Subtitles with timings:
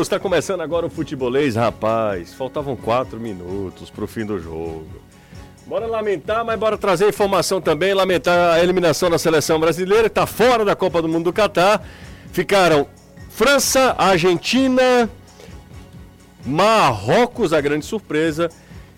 [0.00, 2.34] Está começando agora o futebolês, rapaz.
[2.34, 5.02] Faltavam quatro minutos para o fim do jogo.
[5.66, 7.94] Bora lamentar, mas bora trazer informação também.
[7.94, 11.86] Lamentar a eliminação da seleção brasileira, que está fora da Copa do Mundo do Catar.
[12.32, 12.86] Ficaram
[13.30, 15.08] França, Argentina,
[16.44, 18.50] Marrocos, a grande surpresa,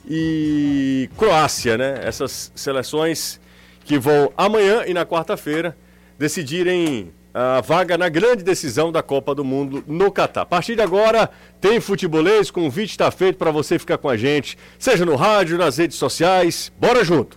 [0.08, 2.00] e Croácia, né?
[2.02, 3.40] Essas seleções
[3.84, 5.76] que vão amanhã e na quarta-feira
[6.18, 10.42] decidirem a vaga na grande decisão da Copa do Mundo no Catar.
[10.42, 11.28] A partir de agora,
[11.60, 15.76] tem futebolês, convite está feito para você ficar com a gente, seja no rádio, nas
[15.76, 16.72] redes sociais.
[16.78, 17.36] Bora junto!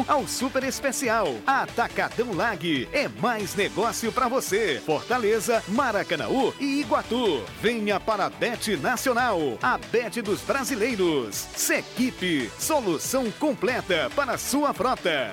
[0.07, 1.35] ao super especial.
[1.45, 4.81] Atacadão Lag, é mais negócio para você.
[4.85, 7.43] Fortaleza, Maracanaú e Iguatu.
[7.61, 11.35] Venha para a Bet Nacional, a Bet dos brasileiros.
[11.55, 15.31] Sequipe, solução completa para sua frota.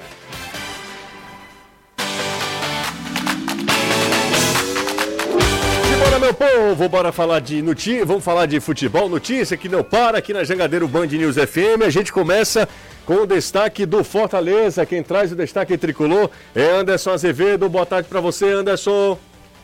[5.98, 10.18] Bora, meu povo, bora falar de notícia, vamos falar de futebol, notícia que não para
[10.18, 11.82] aqui na Jangadeiro Band News FM.
[11.84, 12.68] A gente começa
[13.04, 14.86] com o destaque do Fortaleza.
[14.86, 17.68] Quem traz o destaque tricolor é Anderson Azevedo.
[17.68, 19.18] Boa tarde para você, Anderson.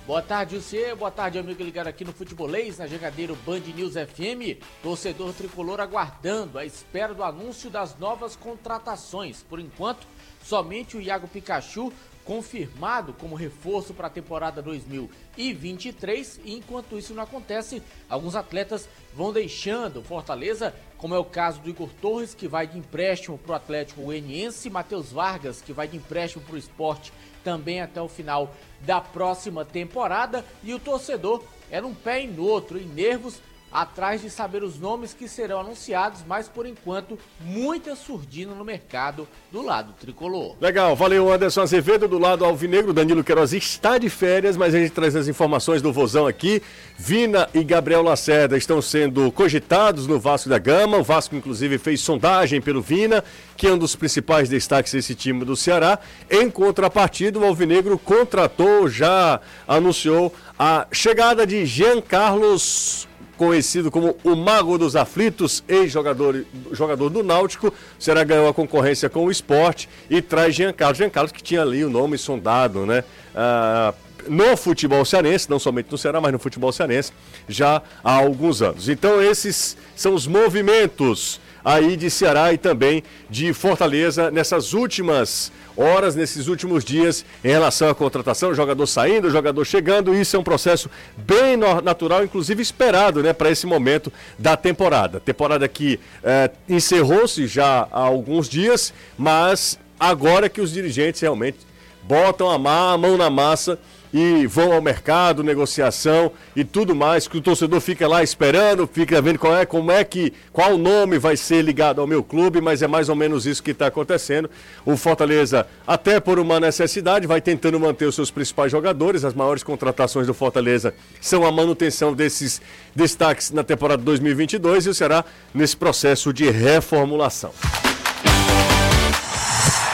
[0.09, 0.93] Boa tarde, você.
[0.95, 4.61] Boa tarde, amigo ligado aqui no Futebolês, na Jangadeiro Band News FM.
[4.83, 9.45] Torcedor tricolor aguardando a espera do anúncio das novas contratações.
[9.48, 10.05] Por enquanto,
[10.45, 11.93] somente o Iago Pikachu
[12.25, 16.41] confirmado como reforço para a temporada 2023.
[16.44, 21.69] E enquanto isso não acontece, alguns atletas vão deixando Fortaleza, como é o caso do
[21.69, 25.96] Igor Torres, que vai de empréstimo para o Atlético Goianiense, Matheus Vargas, que vai de
[25.96, 27.13] empréstimo para o esporte
[27.45, 30.45] também até o final da próxima temporada.
[30.63, 33.40] E o torcedor era um pé em outro, em nervos,
[33.74, 39.27] atrás de saber os nomes que serão anunciados, mas por enquanto muita surdina no mercado
[39.51, 40.55] do lado tricolor.
[40.61, 44.92] Legal, valeu Anderson Azevedo do lado alvinegro, Danilo Queiroz está de férias, mas a gente
[44.92, 46.63] traz as informações do Vozão aqui.
[46.96, 52.01] Vina e Gabriel Lacerda estão sendo cogitados no Vasco da Gama, o Vasco inclusive fez
[52.01, 53.24] sondagem pelo Vina,
[53.57, 55.98] que é um dos principais destaques desse time do Ceará.
[56.30, 64.34] Em contrapartida, o Alvinegro contratou, já anunciou a chegada de Jean Carlos conhecido como o
[64.34, 70.22] Mago dos Aflitos, ex-jogador jogador do Náutico, será ganhou a concorrência com o esporte e
[70.22, 70.55] traz.
[70.55, 73.02] Jean Carlos que tinha ali o nome sondado, né?
[73.34, 73.92] Ah,
[74.28, 77.12] no futebol cearense, não somente no Ceará, mas no futebol cearense,
[77.48, 78.89] já há alguns anos.
[78.89, 86.14] Então, esses são os movimentos aí de Ceará e também de Fortaleza nessas últimas horas
[86.14, 90.14] nesses últimos dias em relação à contratação, jogador saindo, jogador chegando.
[90.14, 95.20] Isso é um processo bem natural, inclusive esperado, né, para esse momento da temporada.
[95.20, 101.58] Temporada que é, encerrou-se já há alguns dias, mas agora que os dirigentes realmente
[102.02, 103.79] botam a mão na massa
[104.14, 109.20] e vão ao mercado, negociação e tudo mais, que o torcedor fica lá esperando, fica
[109.20, 112.80] vendo qual é, como é que, qual nome vai ser ligado ao meu clube, mas
[112.80, 114.48] é mais ou menos isso que está acontecendo.
[114.86, 119.25] O Fortaleza, até por uma necessidade, vai tentando manter os seus principais jogadores.
[119.25, 122.63] As maiores contratações do Fortaleza são a manutenção desses
[122.95, 127.51] destaques na temporada 2022 e o Ceará nesse processo de reformulação.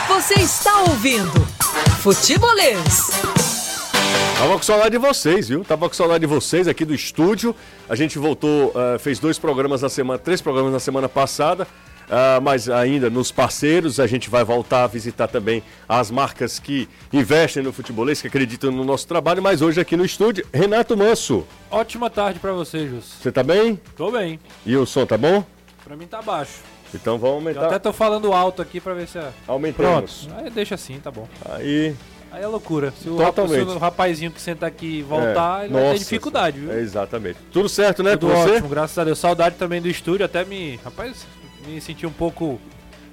[0.07, 1.31] Você está ouvindo
[2.01, 3.40] Futebolês.
[4.41, 5.63] Tava com saudade de vocês, viu?
[5.63, 7.55] Tava com saudade de vocês aqui do estúdio.
[7.87, 11.65] A gente voltou, uh, fez dois programas na semana, três programas na semana passada.
[12.07, 16.89] Uh, mas ainda nos parceiros, a gente vai voltar a visitar também as marcas que
[17.13, 21.45] investem no futebolês, que acreditam no nosso trabalho, mas hoje aqui no estúdio, Renato Manso.
[21.69, 23.17] Ótima tarde para você, Jus.
[23.21, 23.79] Você tá bem?
[23.95, 24.39] Tô bem.
[24.65, 25.45] E o som tá bom?
[25.83, 26.61] Pra mim tá baixo.
[26.95, 27.61] Então vamos aumentar.
[27.61, 29.19] Eu até tô falando alto aqui pra ver se...
[29.47, 30.25] Aumentamos.
[30.25, 30.43] Pronto.
[30.43, 31.29] Aí deixa assim, tá bom.
[31.47, 31.95] Aí...
[32.31, 32.93] Aí é loucura.
[33.01, 33.69] Se o, Totalmente.
[33.69, 36.71] o rapazinho que senta aqui voltar, É, ele vai nossa ter dificuldade, viu?
[36.71, 37.37] É, exatamente.
[37.51, 38.51] Tudo certo, né, Tudo com você?
[38.53, 39.19] ótimo, graças a Deus.
[39.19, 40.79] Saudade também do estúdio, até me.
[40.83, 41.25] Rapaz,
[41.67, 42.59] me senti um pouco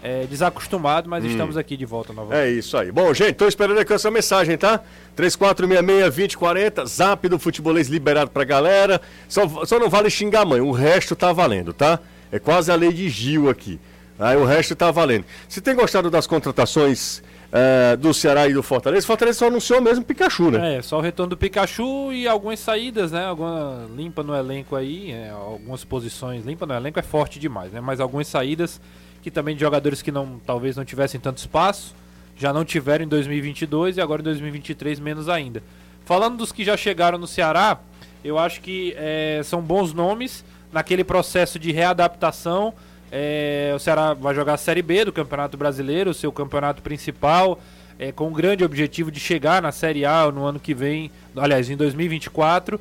[0.03, 2.39] é, desacostumado, mas estamos aqui de volta novamente.
[2.45, 2.93] É isso aí.
[2.93, 4.81] Bom, gente, tô esperando aqui essa mensagem, tá?
[5.17, 9.01] 3466-2040, zap do futebolês liberado pra galera.
[9.29, 11.99] Só, só não vale xingar a mãe, o resto tá valendo, tá?
[12.31, 13.81] É quase a lei de Gil aqui.
[14.19, 15.25] Aí o resto tá valendo.
[15.49, 19.07] Se tem gostado das contratações é, do Ceará e do Fortaleza.
[19.07, 20.77] Fortaleza só anunciou mesmo Pikachu, né?
[20.77, 23.25] É, só o retorno do Pikachu e algumas saídas, né?
[23.25, 26.45] Alguma limpa no elenco aí, é, algumas posições.
[26.45, 27.81] Limpa no elenco é forte demais, né?
[27.81, 28.81] Mas algumas saídas
[29.23, 31.95] que também de jogadores que não talvez não tivessem tanto espaço,
[32.37, 35.63] já não tiveram em 2022 e agora em 2023 menos ainda.
[36.05, 37.79] Falando dos que já chegaram no Ceará,
[38.25, 42.73] eu acho que é, são bons nomes naquele processo de readaptação.
[43.11, 47.61] É, o Ceará vai jogar a Série B do Campeonato Brasileiro, seu campeonato principal,
[47.99, 51.71] é, com o grande objetivo de chegar na Série A no ano que vem, aliás,
[51.71, 52.81] em 2024.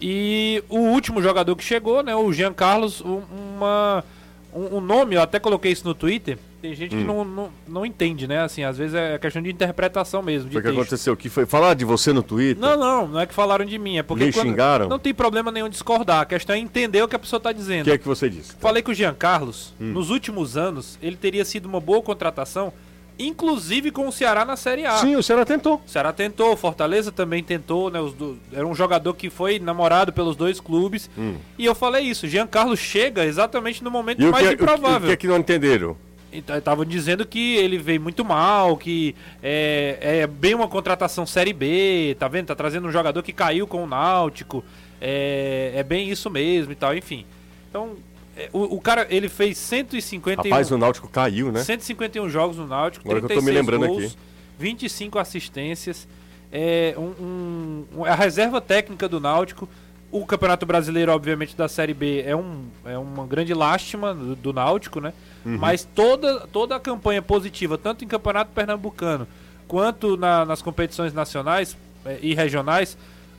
[0.00, 4.04] E o último jogador que chegou, né, o Jean Carlos, uma
[4.52, 6.38] um, um, nome, eu até coloquei isso no Twitter.
[6.66, 6.98] Tem gente hum.
[6.98, 8.40] que não, não, não, entende, né?
[8.40, 10.48] Assim, às vezes é questão de interpretação mesmo.
[10.48, 11.12] o que aconteceu?
[11.12, 11.46] O que foi?
[11.46, 12.60] Falar de você no Twitter?
[12.60, 13.98] Não, não, não é que falaram de mim.
[13.98, 14.24] É porque.
[14.24, 14.88] Me xingaram?
[14.88, 16.22] Não tem problema nenhum discordar.
[16.22, 17.82] A questão é entender o que a pessoa está dizendo.
[17.82, 18.56] O que é que você disse?
[18.58, 19.92] Falei que o Jean Carlos, hum.
[19.92, 22.72] nos últimos anos, ele teria sido uma boa contratação
[23.18, 24.96] inclusive com o Ceará na Série A.
[24.98, 25.80] Sim, o Ceará tentou.
[25.86, 27.98] O Ceará tentou, o Fortaleza também tentou, né?
[28.16, 28.38] Do...
[28.52, 31.10] Era um jogador que foi namorado pelos dois clubes.
[31.16, 31.36] Hum.
[31.58, 34.96] E eu falei isso, Jean Carlos chega exatamente no momento e mais que, improvável.
[34.96, 35.96] O que, o que é que não entenderam?
[36.38, 42.16] Estavam dizendo que ele veio muito mal, que é, é, bem uma contratação Série B,
[42.18, 42.46] tá vendo?
[42.46, 44.64] Tá trazendo um jogador que caiu com o Náutico.
[45.00, 47.24] É, é bem isso mesmo e tal, enfim.
[47.68, 47.96] Então,
[48.36, 50.36] é, o, o, cara, ele fez 151...
[50.36, 51.62] Rapaz, o Náutico caiu, né?
[51.62, 54.18] 151 jogos no Náutico, Agora 36 que eu tô me lembrando gols, aqui.
[54.58, 56.06] 25 assistências.
[56.52, 59.68] É, um, um, a reserva técnica do Náutico.
[60.10, 64.52] O Campeonato Brasileiro, obviamente, da Série B é, um, é uma grande lástima do, do
[64.52, 65.12] Náutico, né?
[65.44, 65.58] Uhum.
[65.58, 69.26] Mas toda, toda a campanha positiva, tanto em Campeonato Pernambucano
[69.66, 72.96] quanto na, nas competições nacionais é, e regionais,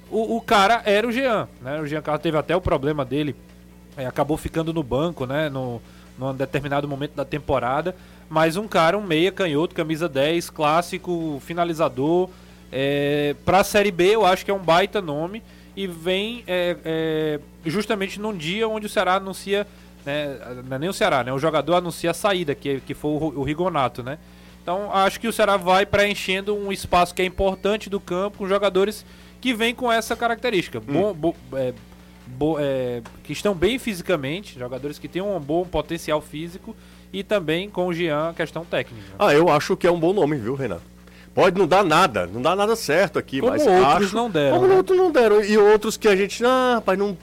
[0.09, 1.79] o, o, cara era o Jean, né?
[1.79, 3.35] O Jean Carlos teve até o problema dele
[3.97, 5.49] é, acabou ficando no banco, né?
[5.49, 5.81] No,
[6.17, 7.95] num determinado momento da temporada.
[8.29, 12.29] Mas um cara, um meia canhoto, camisa 10, clássico, finalizador.
[12.71, 15.41] É, para a Série B, eu acho que é um baita nome.
[15.77, 19.67] E vem é, é, justamente num dia onde o Ceará anuncia.
[20.03, 21.31] Né, não é nem o Ceará, né?
[21.31, 24.17] O jogador anuncia a saída, que, que foi o, o Rigonato, né?
[24.63, 28.47] Então acho que o Ceará vai preenchendo um espaço que é importante do campo com
[28.47, 29.05] jogadores
[29.39, 30.79] que vêm com essa característica.
[30.79, 31.13] Hum.
[31.13, 31.73] Bom, bo, é,
[32.59, 36.75] é, que estão bem fisicamente, jogadores que têm um bom potencial físico
[37.13, 39.05] e também com o Jean a questão técnica.
[39.19, 40.96] Ah, eu acho que é um bom nome, viu, Renato?
[41.37, 44.55] Pode não dar nada, não dá nada certo aqui, como mas outros acho, não deram.
[44.55, 44.75] Como né?
[44.75, 45.43] outros não deram.
[45.43, 47.15] E outros que a gente, ah, rapaz, não,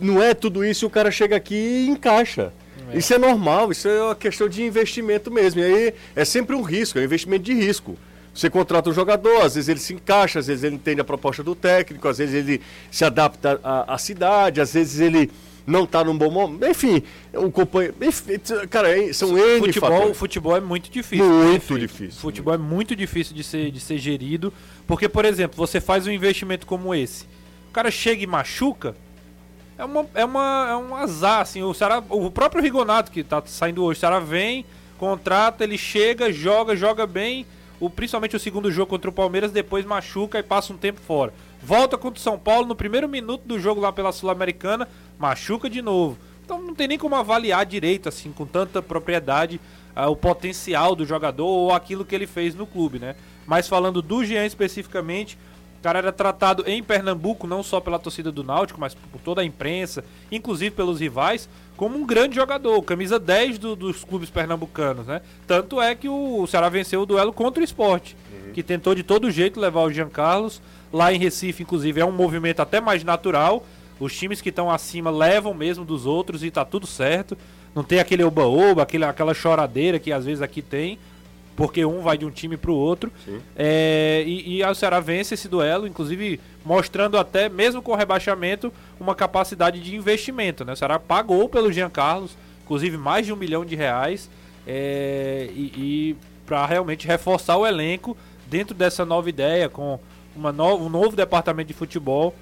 [0.00, 2.52] não é tudo isso e o cara chega aqui e encaixa.
[2.92, 2.96] É.
[2.96, 5.60] Isso é normal, isso é uma questão de investimento mesmo.
[5.60, 7.98] E aí é sempre um risco, é um investimento de risco.
[8.32, 11.42] Você contrata um jogador, às vezes ele se encaixa, às vezes ele entende a proposta
[11.42, 15.28] do técnico, às vezes ele se adapta à, à cidade, às vezes ele
[15.66, 16.66] não está num bom momento.
[16.66, 17.02] Enfim,
[17.32, 17.94] o companheiro.
[18.70, 20.16] Cara, são N futebol, fatores.
[20.16, 21.24] futebol é muito difícil.
[21.24, 22.20] Muito difícil.
[22.20, 24.52] Futebol é muito difícil de ser, de ser gerido.
[24.86, 27.24] Porque, por exemplo, você faz um investimento como esse.
[27.70, 28.94] O cara chega e machuca.
[29.78, 31.62] É, uma, é, uma, é um azar, assim.
[31.62, 31.74] O,
[32.10, 34.64] o próprio Rigonato, que está saindo hoje, o Ceará vem,
[34.98, 37.46] contrata, ele chega, joga, joga bem
[37.80, 41.32] o, principalmente o segundo jogo contra o Palmeiras, depois machuca e passa um tempo fora.
[41.62, 44.88] Volta contra o São Paulo no primeiro minuto do jogo lá pela Sul-Americana,
[45.18, 46.18] machuca de novo.
[46.44, 49.60] Então não tem nem como avaliar direito, assim, com tanta propriedade,
[49.96, 53.16] uh, o potencial do jogador ou aquilo que ele fez no clube, né?
[53.46, 55.38] Mas falando do Jean especificamente,
[55.78, 59.42] o cara era tratado em Pernambuco, não só pela torcida do Náutico, mas por toda
[59.42, 65.06] a imprensa, inclusive pelos rivais, como um grande jogador, camisa 10 do, dos clubes pernambucanos,
[65.06, 65.20] né?
[65.46, 68.52] Tanto é que o Ceará venceu o duelo contra o esporte, uhum.
[68.52, 70.62] que tentou de todo jeito levar o Jean Carlos.
[70.92, 73.66] Lá em Recife, inclusive, é um movimento até mais natural.
[73.98, 77.36] Os times que estão acima levam mesmo dos outros e tá tudo certo.
[77.74, 80.98] Não tem aquele oba-oba, aquela choradeira que às vezes aqui tem
[81.56, 83.12] porque um vai de um time para o outro.
[83.56, 88.72] É, e, e o Ceará vence esse duelo, inclusive mostrando até, mesmo com o rebaixamento,
[88.98, 90.64] uma capacidade de investimento.
[90.64, 90.72] Né?
[90.72, 94.28] O Ceará pagou pelo Jean Carlos, inclusive mais de um milhão de reais,
[94.66, 99.98] é, e, e para realmente reforçar o elenco dentro dessa nova ideia, com
[100.34, 102.34] uma no, um novo departamento de futebol,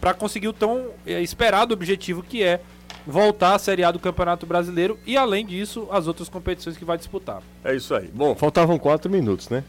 [0.00, 2.60] para conseguir o tão é, esperado objetivo que é
[3.06, 6.98] voltar à Série A do Campeonato Brasileiro e, além disso, as outras competições que vai
[6.98, 7.42] disputar.
[7.64, 8.10] É isso aí.
[8.12, 9.62] Bom, faltavam quatro minutos, né?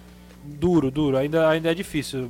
[0.44, 1.18] Duro, duro.
[1.18, 2.30] Ainda, ainda é difícil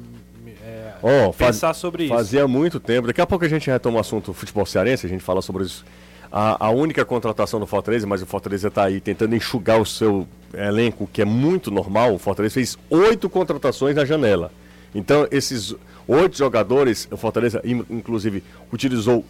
[0.64, 2.14] é, oh, pensar faz, sobre isso.
[2.14, 3.08] Fazia muito tempo.
[3.08, 5.86] Daqui a pouco a gente retoma o assunto futebol cearense, a gente fala sobre isso.
[6.30, 10.28] A, a única contratação do Fortaleza, mas o Fortaleza está aí tentando enxugar o seu
[10.54, 12.14] elenco, que é muito normal.
[12.14, 14.52] O Fortaleza fez oito contratações na janela.
[14.94, 15.74] Então, esses
[16.08, 19.26] oito jogadores, o Fortaleza, inclusive, utilizou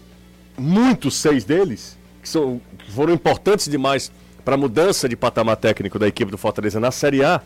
[0.57, 4.11] muitos seis deles, que, são, que foram importantes demais
[4.43, 7.41] para a mudança de patamar técnico da equipe do Fortaleza na Série A,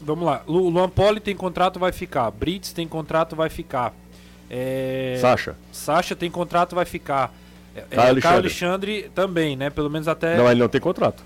[0.00, 0.42] vamos lá.
[0.46, 2.30] Lu- Luan Poli tem contrato, vai ficar.
[2.30, 3.94] Brits tem contrato, vai ficar.
[4.50, 5.56] É, Sacha.
[5.70, 7.34] Sacha tem contrato, vai ficar.
[7.76, 8.08] É, Caio é, Caio
[8.38, 8.38] Alexandre.
[8.38, 9.68] Alexandre também, né?
[9.70, 10.36] Pelo menos até.
[10.38, 11.22] Não, ele não tem contrato.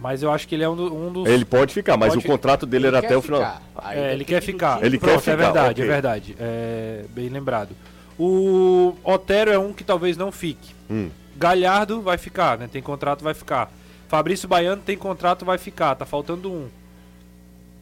[0.00, 1.28] Mas eu acho que ele é um, do- um dos.
[1.28, 3.60] Ele pode ficar, mas Pode o contrato dele era quer até o final.
[3.90, 4.82] É, ele quer do ficar.
[4.82, 5.84] Ele quer Pronto, ficar, é verdade, ok.
[5.84, 6.36] é verdade.
[6.40, 7.70] É, bem lembrado.
[8.18, 10.74] O Otero é um que talvez não fique.
[10.90, 11.10] Hum.
[11.36, 12.68] Galhardo vai ficar, né?
[12.70, 13.70] Tem contrato, vai ficar.
[14.08, 15.94] Fabrício Baiano tem contrato, vai ficar.
[15.94, 16.68] Tá faltando um.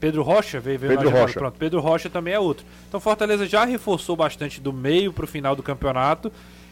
[0.00, 1.38] Pedro Rocha veio, veio na Pedro Rocha.
[1.40, 2.64] Pronto, Pedro Rocha também é outro.
[2.88, 6.30] Então Fortaleza já reforçou bastante do meio pro final do campeonato.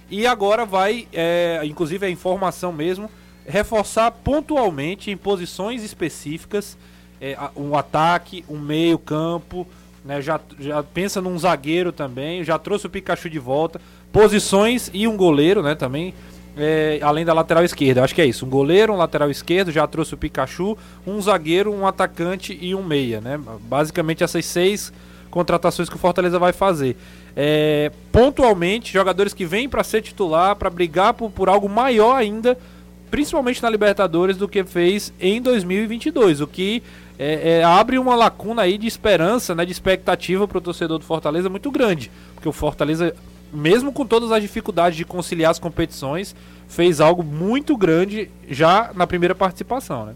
[0.08, 3.10] E agora vai, é, inclusive a informação mesmo,
[3.46, 6.76] reforçar pontualmente em posições específicas
[7.20, 9.66] é, um ataque, um meio campo,
[10.04, 13.80] né, já, já pensa num zagueiro também, já trouxe o Pikachu de volta,
[14.12, 16.14] posições e um goleiro, né, também,
[16.56, 18.02] é, além da lateral esquerda.
[18.02, 20.76] Acho que é isso, um goleiro, um lateral esquerdo, já trouxe o Pikachu,
[21.06, 23.38] um zagueiro, um atacante e um meia, né?
[23.62, 24.92] Basicamente essas seis
[25.30, 26.96] contratações que o Fortaleza vai fazer.
[27.36, 32.56] É, pontualmente, jogadores que vêm para ser titular, para brigar por, por algo maior ainda,
[33.10, 36.82] principalmente na Libertadores, do que fez em 2022, o que
[37.18, 41.04] é, é, abre uma lacuna aí de esperança, né, de expectativa para o torcedor do
[41.04, 43.14] Fortaleza muito grande, porque o Fortaleza,
[43.52, 46.34] mesmo com todas as dificuldades de conciliar as competições,
[46.68, 50.14] fez algo muito grande já na primeira participação, né?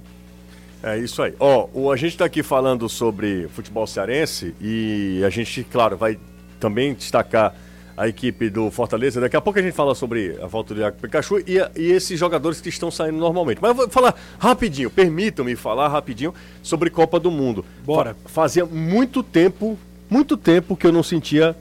[0.82, 1.35] É isso aí.
[1.38, 6.18] Ó, o, a gente está aqui falando sobre futebol cearense e a gente, claro, vai
[6.59, 7.54] também destacar
[8.00, 9.21] a equipe do Fortaleza.
[9.21, 12.19] Daqui a pouco a gente fala sobre a volta do Iago Pikachu e, e esses
[12.19, 13.59] jogadores que estão saindo normalmente.
[13.61, 17.62] Mas eu vou falar rapidinho, permitam-me falar rapidinho sobre Copa do Mundo.
[17.85, 18.16] Bora.
[18.25, 19.78] Fa- fazia muito tempo,
[20.09, 21.54] muito tempo que eu não sentia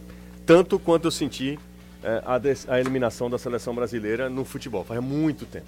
[0.45, 1.59] tanto quanto eu senti
[2.01, 2.39] é, a,
[2.73, 4.85] a eliminação da seleção brasileira no futebol.
[4.85, 5.67] Faz muito tempo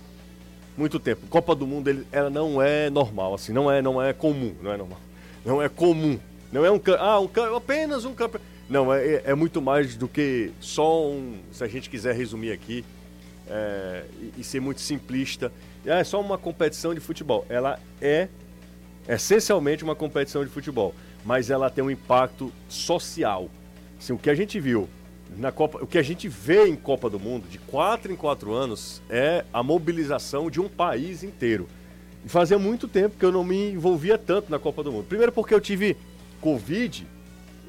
[0.78, 1.28] muito tempo.
[1.30, 4.72] Copa do Mundo ele, ela não é normal, assim, não é, não é comum, não
[4.72, 5.00] é normal.
[5.46, 6.18] Não é comum.
[6.50, 8.51] Não é um ah, um apenas um campeonato.
[8.72, 12.54] Não, é, é- é muito mais do que só um, se a gente quiser resumir
[12.54, 12.86] aqui
[13.50, 14.06] é,
[14.38, 15.52] e, e ser muito simplista,
[15.86, 17.46] é só uma competição de futebol.
[17.50, 18.30] Ela é
[19.10, 23.50] essencialmente uma competição de futebol, mas ela tem um impacto social.
[24.00, 24.88] Assim, o que a gente viu
[25.38, 28.54] na Copa, o que a gente vê em Copa do Mundo de quatro em quatro
[28.54, 31.68] anos é a mobilização de um país inteiro.
[32.26, 35.06] E fazia muito tempo que eu não me envolvia tanto na Copa do Mundo.
[35.10, 35.98] Primeiro porque eu tive
[36.40, 37.06] Covid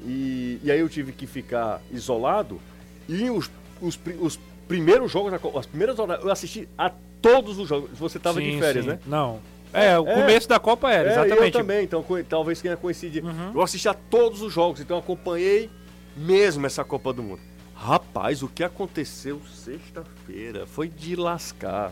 [0.05, 2.59] e, e aí eu tive que ficar isolado
[3.07, 3.49] e os,
[3.81, 6.91] os, os primeiros jogos, da Copa- as primeiras horas, eu assisti a
[7.21, 7.89] todos os jogos.
[7.97, 8.91] Você estava de férias, sim.
[8.91, 8.99] né?
[9.05, 9.39] Não.
[9.73, 10.13] É, o É.
[10.13, 11.55] começo da Copa era, É, exatamente.
[11.55, 13.27] eu também, então talvez tenha coincidido.
[13.27, 13.51] Uhum.
[13.55, 15.69] Eu assisti a todos os jogos, então acompanhei
[16.15, 17.41] mesmo essa Copa do Mundo.
[17.75, 21.91] Rapaz, o que aconteceu sexta-feira foi de lascar.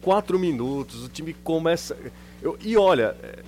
[0.00, 1.96] Quatro minutos, o time começa.
[2.40, 3.38] eu- e olha, é,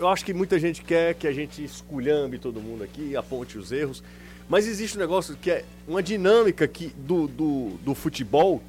[0.00, 3.70] eu acho que muita gente quer que a gente esculhambe todo mundo aqui, aponte os
[3.70, 4.02] erros.
[4.48, 8.62] Mas existe um negócio que é uma dinâmica que, do, do, do futebol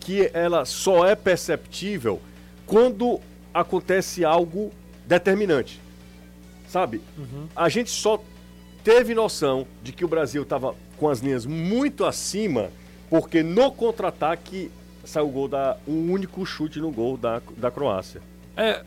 [0.00, 2.20] que ela só é perceptível
[2.66, 3.20] quando
[3.52, 4.72] acontece algo
[5.06, 5.80] determinante.
[6.66, 7.02] Sabe?
[7.54, 8.22] A gente só
[8.82, 12.70] teve noção de que o Brasil estava com as linhas muito acima,
[13.10, 14.70] porque no contra-ataque
[15.04, 15.76] saiu o gol da.
[15.86, 18.22] um único chute no gol da, da Croácia.
[18.56, 18.82] É,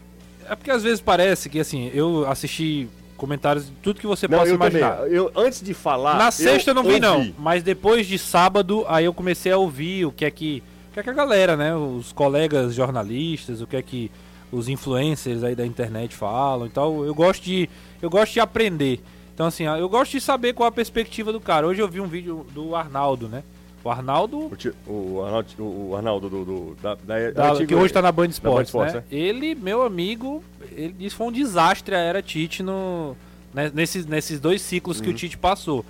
[0.49, 4.39] é porque às vezes parece que assim, eu assisti comentários de tudo que você Não,
[4.39, 4.97] possa eu imaginar.
[4.97, 5.13] também.
[5.13, 6.17] Eu, antes de falar.
[6.17, 7.33] Na sexta eu não vi, não.
[7.37, 10.61] Mas depois de sábado, aí eu comecei a ouvir o que é que.
[10.89, 11.75] O que é que a galera, né?
[11.75, 14.11] Os colegas jornalistas, o que é que
[14.51, 17.05] os influencers aí da internet falam e tal.
[17.05, 17.69] Eu gosto de.
[18.01, 19.01] Eu gosto de aprender.
[19.33, 21.65] Então, assim, eu gosto de saber qual a perspectiva do cara.
[21.65, 23.43] Hoje eu vi um vídeo do Arnaldo, né?
[23.83, 27.93] O Arnaldo, O, ti- o Arnaldo, o Arnaldo do, do- da, da- da- que hoje
[27.93, 28.91] tá na Band Esportes, né?
[28.93, 29.03] né?
[29.11, 33.13] Ele, meu amigo, ele que foi um desastre a era Tite no,
[33.53, 35.03] né, nesses, nesses dois ciclos Uhum.
[35.03, 35.85] que o Tite passou.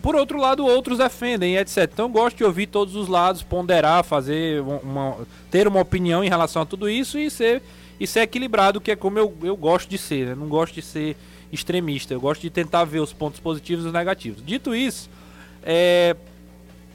[0.00, 1.90] Por outro lado, outros defendem, etc.
[1.92, 5.16] Então eu gosto de ouvir todos os lados, ponderar, fazer uma-
[5.50, 7.60] ter uma opinião em relação a tudo isso e ser,
[7.98, 10.24] e ser equilibrado, que é como eu, eu gosto de ser.
[10.28, 10.34] né?
[10.36, 11.16] Não gosto de ser
[11.50, 12.14] extremista.
[12.14, 14.40] Eu gosto de tentar ver os pontos positivos e os negativos.
[14.46, 15.10] Dito isso,
[15.64, 16.14] é,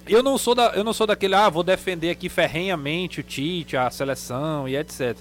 [0.07, 3.77] eu não sou da, eu não sou daquele, ah, vou defender aqui ferrenhamente o Tite,
[3.77, 5.17] a seleção e etc.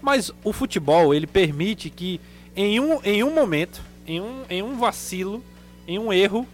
[0.00, 2.20] Mas o futebol, ele permite que
[2.54, 5.42] em um, em um momento, em um, em um vacilo,
[5.86, 6.46] em um erro,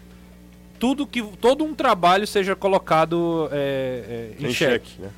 [0.79, 4.89] tudo que todo um trabalho seja colocado é, é, em, em xeque.
[4.89, 5.09] xeque, né?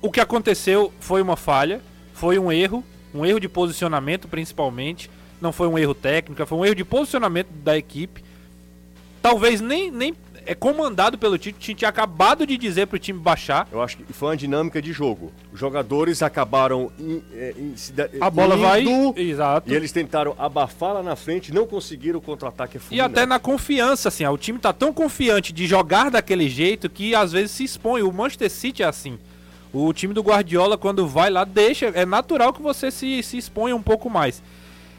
[0.00, 1.80] O que aconteceu foi uma falha,
[2.12, 5.10] foi um erro, um erro de posicionamento principalmente,
[5.40, 8.22] não foi um erro técnico, foi um erro de posicionamento da equipe.
[9.20, 10.14] Talvez nem, nem
[10.48, 11.56] é comandado pelo Tite.
[11.56, 13.68] O Tite tinha acabado de dizer pro time baixar.
[13.70, 15.30] Eu acho que foi uma dinâmica de jogo.
[15.52, 17.74] Os jogadores acabaram in, é, in,
[18.18, 18.82] A bola vai.
[18.82, 19.70] indo, Exato.
[19.70, 22.80] E eles tentaram abafar lá na frente, não conseguiram o contra-ataque.
[22.90, 26.88] E até na confiança, assim, ó, o time tá tão confiante de jogar daquele jeito
[26.88, 28.02] que às vezes se expõe.
[28.02, 29.18] O Manchester City é assim.
[29.70, 31.86] O time do Guardiola, quando vai lá, deixa.
[31.94, 34.42] É natural que você se, se exponha um pouco mais.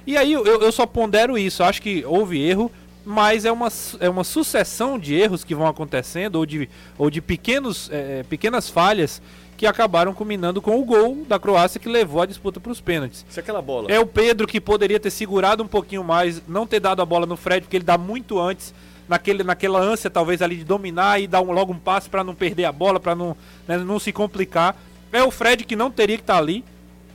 [0.06, 1.64] E aí eu, eu só pondero isso.
[1.64, 2.72] Acho que houve erro,
[3.06, 7.22] mas é uma, é uma sucessão de erros que vão acontecendo, ou de, ou de
[7.22, 9.22] pequenos, eh, pequenas falhas
[9.60, 13.26] que acabaram culminando com o gol da Croácia que levou a disputa para os pênaltis.
[13.30, 13.92] Se aquela bola.
[13.92, 17.26] É o Pedro que poderia ter segurado um pouquinho mais, não ter dado a bola
[17.26, 18.74] no Fred, porque ele dá muito antes,
[19.06, 22.34] naquele, naquela ânsia talvez ali de dominar e dar um, logo um passe para não
[22.34, 23.36] perder a bola, para não,
[23.68, 24.78] né, não se complicar.
[25.12, 26.64] É o Fred que não teria que estar ali.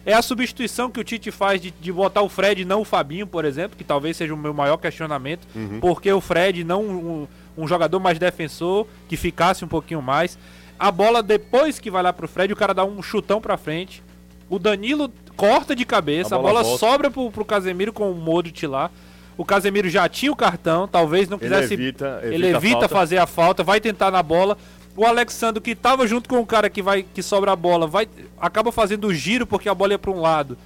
[0.07, 2.85] É a substituição que o Tite faz de, de botar o Fred e não o
[2.85, 5.47] Fabinho, por exemplo, que talvez seja o meu maior questionamento.
[5.81, 10.39] Porque o Fred não um, um jogador mais defensor, que ficasse um pouquinho mais.
[10.79, 14.03] A bola depois que vai lá pro Fred, o cara dá um chutão pra frente.
[14.51, 16.79] O Danilo corta de cabeça, A a bola bola, volta.
[16.79, 18.91] sobra pro, pro Casemiro com o Modric lá.
[19.39, 21.75] O Casemiro já tinha o cartão, talvez não Ele quisesse.
[21.75, 24.57] evita- ele evita a evita fazer a falta, vai tentar na bola.
[24.97, 28.09] O Alexandre que tava junto com o cara que vai que sobra a bola, vai
[28.41, 30.57] acaba fazendo o giro porque a bola ia para um lado.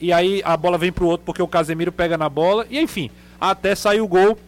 [0.00, 3.10] E aí a bola vem pro outro porque o Casemiro pega na bola e enfim,
[3.40, 4.38] até sair o gol.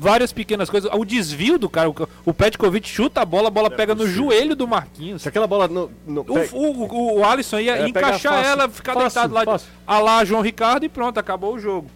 [0.00, 0.88] Várias pequenas coisas.
[0.94, 4.54] O desvio do cara, o, o Petkovic chuta a bola, a bola pega no joelho
[4.54, 5.22] do Marquinhos.
[5.22, 5.90] Se aquela bola não.
[6.06, 9.34] não O, pega- o, o, o Alisson ia É, encaixar fácil, ela, ficar fácil, deitado
[9.34, 9.68] lá, fácil.
[9.84, 11.90] a lá João Ricardo e pronto, acabou o jogo.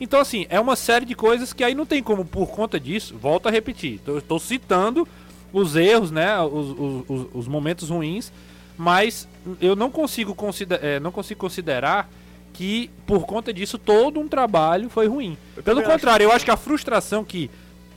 [0.00, 3.16] Então, assim, é uma série de coisas que aí não tem como, por conta disso,
[3.20, 4.00] volto a repetir.
[4.06, 5.06] Estou citando
[5.52, 6.40] os erros, né?
[6.40, 8.32] Os, os, os- os momentos ruins,
[8.76, 9.28] mas
[9.60, 12.08] eu não consigo, consider, é, não consigo considerar
[12.52, 15.36] que, por conta disso, todo um trabalho foi ruim.
[15.56, 17.50] Eu Pelo contrário, eu acho que a frustração que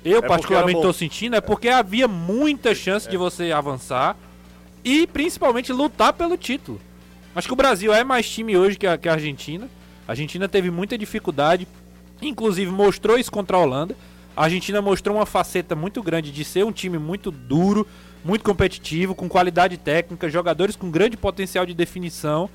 [0.04, 4.16] eu, porque particularmente, estou sentindo é porque havia muita chance de você avançar
[4.84, 6.80] e principalmente lutar pelo título.
[7.36, 9.70] Acho que o Brasil é mais time hoje que a, que a Argentina.
[10.08, 11.68] A Argentina teve muita dificuldade,
[12.22, 13.96] inclusive mostrou isso contra a Holanda.
[14.36, 17.86] A Argentina mostrou uma faceta muito grande de ser um time muito duro,
[18.24, 22.50] muito competitivo, com qualidade técnica, jogadores com grande potencial de definição,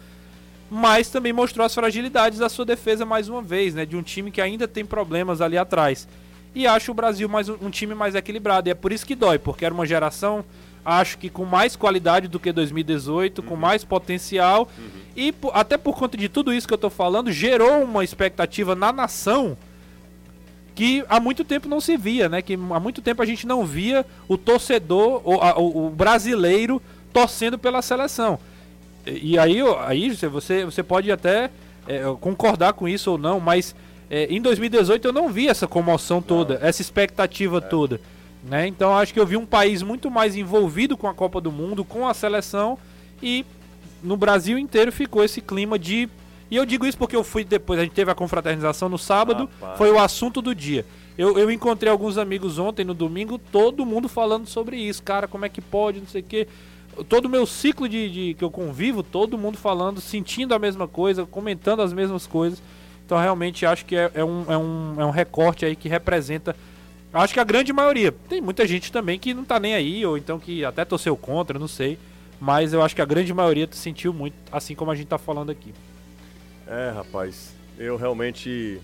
[0.70, 3.84] mas também mostrou as fragilidades da sua defesa mais uma vez, né?
[3.86, 6.08] De um time que ainda tem problemas ali atrás.
[6.54, 8.68] E acho o Brasil mais um, um time mais equilibrado.
[8.68, 10.44] E é por isso que dói, porque era uma geração,
[10.84, 14.68] acho que com mais qualidade do que 2018, com mais potencial.
[15.14, 18.74] E po- até por conta de tudo isso que eu tô falando, gerou uma expectativa
[18.74, 19.56] na nação
[20.76, 22.40] que há muito tempo não se via, né?
[22.42, 26.80] Que há muito tempo a gente não via o torcedor, o, a- o- brasileiro
[27.12, 28.38] torcendo pela seleção.
[29.06, 31.50] E, e aí, aí você, você pode até
[31.88, 33.74] é, concordar com isso ou não, mas
[34.10, 38.00] é, em 2018 eu não vi essa comoção toda, essa expectativa toda.
[38.44, 38.66] Né?
[38.68, 41.84] Então acho que eu vi um país muito mais envolvido com a Copa do Mundo,
[41.84, 42.78] com a seleção,
[43.22, 43.44] e
[44.02, 46.08] no Brasil inteiro ficou esse clima de.
[46.50, 49.48] E eu digo isso porque eu fui depois, a gente teve a confraternização no sábado,
[49.60, 49.78] Rapaz.
[49.78, 50.84] foi o assunto do dia.
[51.18, 55.02] Eu, eu encontrei alguns amigos ontem, no domingo, todo mundo falando sobre isso.
[55.02, 56.46] Cara, como é que pode, não sei o quê.
[57.08, 60.86] Todo o meu ciclo de, de- que eu convivo, todo mundo falando, sentindo a mesma
[60.86, 62.62] coisa, comentando as mesmas coisas.
[63.04, 66.54] Então realmente acho que é, é um, é, um, é um recorte aí que representa.
[67.12, 68.12] Acho que a grande maioria.
[68.28, 71.58] Tem muita gente também que não tá nem aí, ou então que até torceu contra,
[71.58, 71.98] não sei.
[72.40, 75.50] Mas eu acho que a grande maioria sentiu muito, assim como a gente tá falando
[75.50, 75.72] aqui.
[76.66, 77.54] É, rapaz.
[77.78, 78.80] Eu realmente.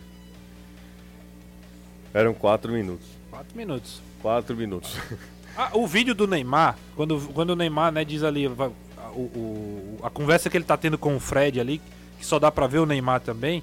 [2.14, 3.06] Eram quatro minutos.
[3.30, 4.00] Quatro minutos.
[4.20, 4.96] Quatro minutos.
[5.54, 10.08] Ah, o vídeo do Neymar, quando, quando o Neymar, né, diz ali a, o- a
[10.08, 11.78] conversa que ele tá tendo com o Fred ali,
[12.18, 13.62] que só dá pra ver o Neymar também,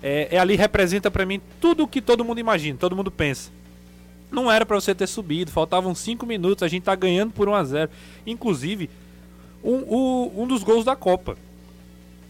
[0.00, 3.50] é, é ali representa pra mim tudo o que todo mundo imagina, todo mundo pensa.
[4.30, 7.54] Não era pra você ter subido, faltavam 5 minutos, a gente tá ganhando por 1
[7.56, 7.90] a 0
[8.24, 8.88] Inclusive,
[9.64, 11.36] um, o- um dos gols da Copa.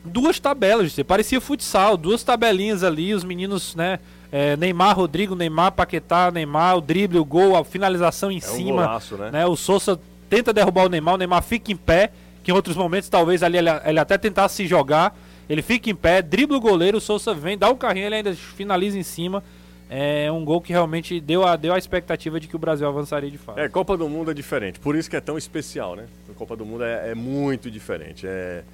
[0.06, 3.98] Duas tabelas, você parecia futsal, duas tabelinhas ali, os meninos, né?
[4.30, 8.54] é, Neymar, Rodrigo, Neymar, Paquetá, Neymar, o drible, o gol, a finalização em É um
[8.54, 8.82] cima.
[8.82, 9.30] golaço, né?
[9.30, 9.46] né?
[9.46, 12.10] O Souza tenta derrubar o Neymar, o Neymar fica em pé,
[12.42, 15.16] que em outros momentos talvez ali ele, ele até tentasse se jogar.
[15.48, 18.34] Ele fica em pé, dribla o goleiro, o Souza vem, dá o carrinho, ele ainda
[18.34, 19.42] finaliza em cima.
[19.88, 23.30] É um gol que realmente deu a, deu a expectativa de que o Brasil avançaria
[23.30, 23.60] de fato.
[23.60, 24.80] É, Copa do Mundo é diferente.
[24.80, 26.06] Por isso que é tão especial, né?
[26.28, 28.26] A Copa do Mundo é, é muito diferente.
[28.26, 28.64] É,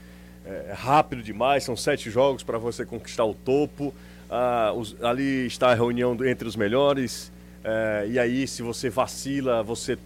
[0.47, 3.95] é rápido demais, são sete jogos para você conquistar o topo.
[4.31, 7.31] Ah, os- ali está a reunião entre os melhores.
[7.65, 9.97] é, e aí, se você vacila, você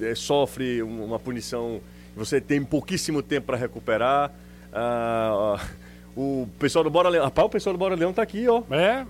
[0.00, 1.78] é, sofre um- uma punição.
[2.16, 4.32] Você tem pouquíssimo tempo para recuperar.
[4.72, 5.58] Ah,
[6.16, 7.24] o pessoal do Bora Leão.
[7.24, 8.62] Rapaz, o pessoal do Bora Leão tá aqui, ó.
[8.70, 9.04] É,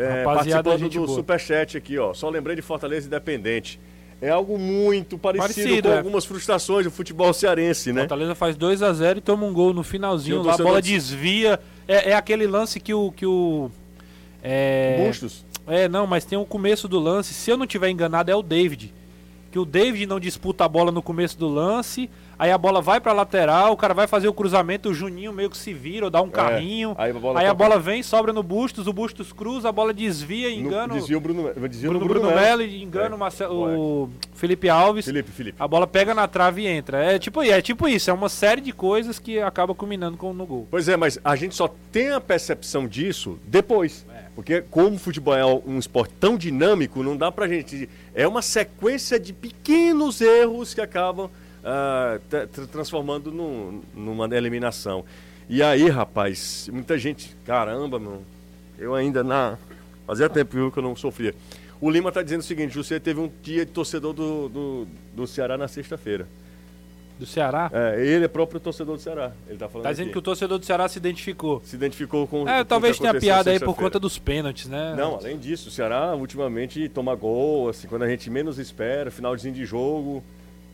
[0.00, 1.16] É, Rapaziada, participando do boa.
[1.18, 2.14] Superchat aqui, ó.
[2.14, 3.80] Só lembrei de Fortaleza Independente.
[4.20, 5.98] É algo muito parecido, Parecido, com é.
[5.98, 8.00] algumas frustrações do futebol cearense, né?
[8.02, 10.42] Fortaleza faz 2 a 0 e toma um gol no finalzinho.
[10.42, 11.60] Lá a bola de- desvia.
[11.86, 13.12] É, é aquele lance que o.
[13.12, 13.70] Que o
[14.42, 15.44] é, Bustos.
[15.66, 17.32] é, não, mas tem o começo do lance.
[17.32, 18.92] Se eu não tiver enganado, é o David.
[19.50, 22.10] Que o David não disputa a bola no começo do lance.
[22.38, 25.50] Aí a bola vai pra lateral, o cara vai fazer o cruzamento, o Juninho meio
[25.50, 26.94] que se vira ou dá um carrinho.
[26.96, 29.92] aí a bola aí a bola vem, sobra no Bustos, o Bustos cruza, a bola
[29.92, 30.94] desvia, engana.
[30.94, 34.10] Desvia o Bruno, desvia Bruno, no Bruno, Bruno, Melo e engana É, o, Marcelo- o
[34.34, 35.04] Felipe Alves.
[35.04, 35.56] Felipe, Felipe.
[35.60, 37.02] A bola pega na trave e entra.
[37.02, 40.46] É tipo, é tipo isso, é uma série de coisas que acaba culminando com, no
[40.46, 40.68] gol.
[40.70, 44.06] Pois é, mas a gente só tem a percepção disso depois.
[44.36, 47.88] Porque como o futebol é um esporte tão dinâmico, não dá pra gente...
[48.14, 51.28] É uma sequência de pequenos erros que acabam
[51.64, 55.04] ah, tra- tra- transformando num- numa eliminação.
[55.48, 57.34] E aí, rapaz, muita gente...
[57.46, 58.22] Caramba, meu...
[58.78, 59.56] Eu ainda na...
[60.06, 61.34] Fazia tempo que eu não sofria.
[61.80, 65.26] O Lima tá dizendo o seguinte, você teve um dia de torcedor do, do, do
[65.26, 66.26] Ceará na sexta-feira.
[67.18, 67.68] Do Ceará.
[67.72, 69.32] É, ele é próprio torcedor do Ceará.
[69.48, 70.12] Ele tá falando Tá dizendo aqui.
[70.12, 71.60] que o torcedor do Ceará se identificou.
[71.64, 74.94] se identificou com É, com o talvez tenha piada aí por conta dos pênaltis, né?
[74.96, 79.52] Não, além disso, o Ceará ultimamente toma gol, assim, quando a gente menos espera, finalzinho
[79.52, 80.22] de jogo.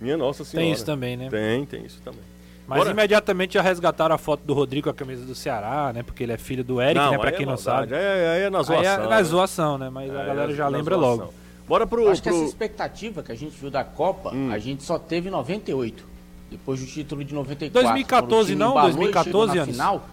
[0.00, 0.64] Minha nossa senhora.
[0.66, 1.28] Tem isso também, né?
[1.30, 2.20] Tem, tem isso também.
[2.66, 2.90] Mas Bora.
[2.92, 6.02] imediatamente já resgataram a foto do Rodrigo com a camisa do Ceará, né?
[6.02, 7.18] Porque ele é filho do Eric, né?
[7.18, 7.94] Pra aí quem é não sabe.
[7.94, 8.92] Aí é, aí é na Aí zoação.
[8.92, 9.22] é na né?
[9.22, 9.90] zoação, né?
[9.90, 11.33] Mas a É, galera já na lembra logo.
[11.68, 12.02] Bora pro...
[12.04, 14.50] Eu acho que pro- essa expectativa que a gente viu da Copa, Hum.
[14.50, 16.04] a gente só teve em 98.
[16.50, 17.83] Depois do título de 94.
[17.83, 18.70] 2014 quando o time não?
[18.70, 19.74] embalou e 2014 chegou na anos?
[19.74, 20.09] final.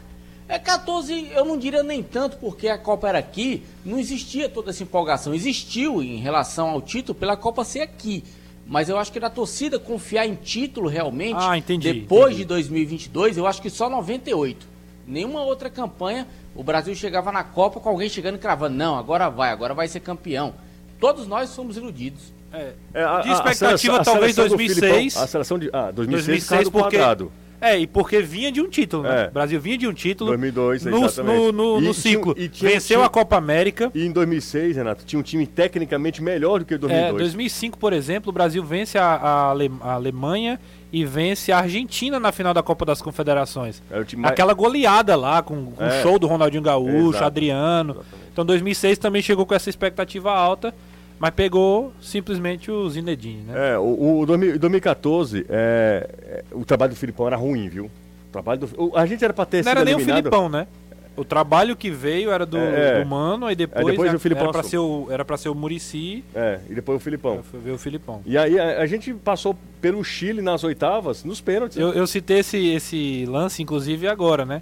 [0.49, 4.71] É 14, eu não diria nem tanto, porque a Copa era aqui, não existia toda
[4.71, 5.33] essa empolgação.
[5.33, 8.23] Existiu em relação ao título pela Copa ser aqui.
[8.71, 12.37] Mas eu acho que da torcida confiar em título realmente, Ah, entendi, depois entendi.
[12.37, 14.65] de 2022, eu acho que só 98.
[15.05, 19.27] Nenhuma outra campanha, o Brasil chegava na Copa com alguém chegando e cravando, não, agora
[19.29, 20.53] vai, agora vai ser campeão.
[21.01, 22.21] Todos nós somos iludidos.
[22.53, 24.91] É, É, a- de a- a expectativa, seleção- a talvez seleção do 2006.
[25.13, 25.69] Filipão- a seleção de...
[25.73, 25.95] Ah, 2006,
[26.37, 27.31] 2006 Ricardo porque Quadrado.
[27.61, 29.25] É, e porque vinha de um título, né?
[29.25, 29.27] É.
[29.27, 30.31] O Brasil vinha de um título.
[30.31, 31.37] 2002, no, exatamente.
[31.37, 32.33] no, no, E no ciclo.
[32.35, 33.91] e tinha- Venceu tinha- a Copa América.
[33.93, 37.17] E em 2006, Renato, tinha um time tecnicamente melhor do que o É, 2002.
[37.19, 40.59] 2005, por exemplo, o Brasil vence a, a Ale- a Alemanha
[40.91, 43.81] e vence a Argentina na final da Copa das Confederações.
[44.17, 45.99] Mais- Aquela goleada lá, com, com É.
[45.99, 47.25] o show do Ronaldinho Gaúcho, Exato.
[47.25, 47.91] Adriano.
[47.93, 48.21] Exatamente.
[48.33, 50.73] Então 2006 também chegou com essa expectativa alta,
[51.21, 53.73] mas pegou simplesmente o Zinedine, né?
[53.73, 57.85] É, o, o 2000 2014, é, é, o trabalho do Filipão era ruim, viu?
[57.85, 60.17] O trabalho do, o- a gente era pra ter Não sido era nem o eliminado.
[60.23, 60.65] Filipão, né?
[61.15, 63.03] O trabalho que veio era do, É.
[63.03, 64.71] do Mano, aí depois, Aí depois era, o Filipão era, pra assume.
[64.71, 67.43] ser o, era pra ser o Murici, É, e depois o Filipão.
[67.53, 68.21] ver o Filipão.
[68.25, 71.77] E aí a, a gente passou pelo Chile nas oitavas, nos pênaltis.
[71.77, 74.61] Eu, eu citei esse, esse lance, inclusive, agora, né?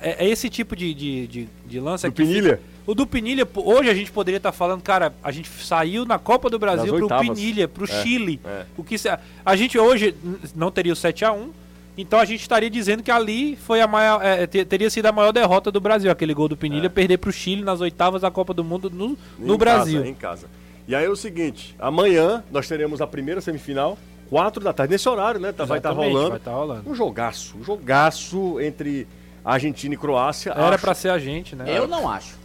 [0.00, 2.22] É, é esse tipo de, de, de, de lance Do aqui.
[2.22, 2.60] Pinilha?
[2.88, 6.48] O do Pinilha, hoje a gente poderia estar falando, cara, a gente saiu na Copa
[6.48, 7.28] do Brasil pro oitavas.
[7.28, 8.40] Pinilha, pro É, Chile.
[8.42, 8.64] é.
[8.78, 9.10] O que se-
[9.44, 10.14] a gente hoje
[10.56, 11.50] não teria o 7 a 1
[11.98, 15.12] então a gente estaria dizendo que ali foi a maior, é, te- teria sido a
[15.12, 18.54] maior derrota do Brasil, aquele gol do Pinilha, perder pro Chile nas oitavas da Copa
[18.54, 19.98] do Mundo no, no Em Brasil.
[19.98, 20.46] Casa, em casa.
[20.88, 23.98] E aí é o seguinte, amanhã nós teremos a primeira semifinal,
[24.30, 25.52] 4 da tarde, nesse horário, né?
[25.52, 26.28] Tá- Vai estar Exatamente, rolando.
[26.30, 26.88] Vai estar rolando.
[26.90, 29.06] Um jogaço, um jogaço entre
[29.44, 30.52] Argentina e Croácia.
[30.56, 31.64] Era pra ser a gente, né?
[31.76, 32.37] Eu não acho.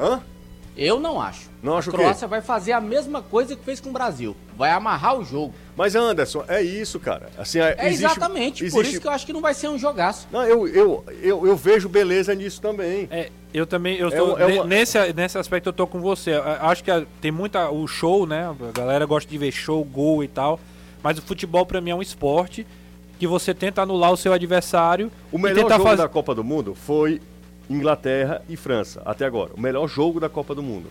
[0.00, 0.20] Hã?
[0.76, 1.50] Eu não acho.
[1.62, 1.92] Não acho a?
[1.92, 4.34] Croácia vai fazer a mesma coisa que fez com o Brasil.
[4.56, 5.52] Vai amarrar o jogo.
[5.76, 7.28] Mas Anderson, é isso, cara.
[7.36, 8.58] Assim, é, É existe- exatamente.
[8.60, 10.26] Por existe- isso que eu acho que não vai ser um jogaço.
[10.32, 13.08] Não, eu, eu, eu, eu vejo beleza nisso também.
[13.10, 16.32] É, eu também, eu É tô, é uma- nesse, nesse aspecto eu tô com você.
[16.60, 18.48] Acho que tem muita o show, né?
[18.48, 20.58] A galera gosta de ver show, gol e tal.
[21.02, 22.66] Mas o futebol pra mim é um esporte
[23.18, 25.96] que você tenta anular o seu adversário O e melhor jogo fazer.
[26.02, 27.20] da Copa do Mundo foi
[27.70, 29.52] Inglaterra e França, até agora.
[29.56, 30.88] O melhor jogo da Copa do Mundo.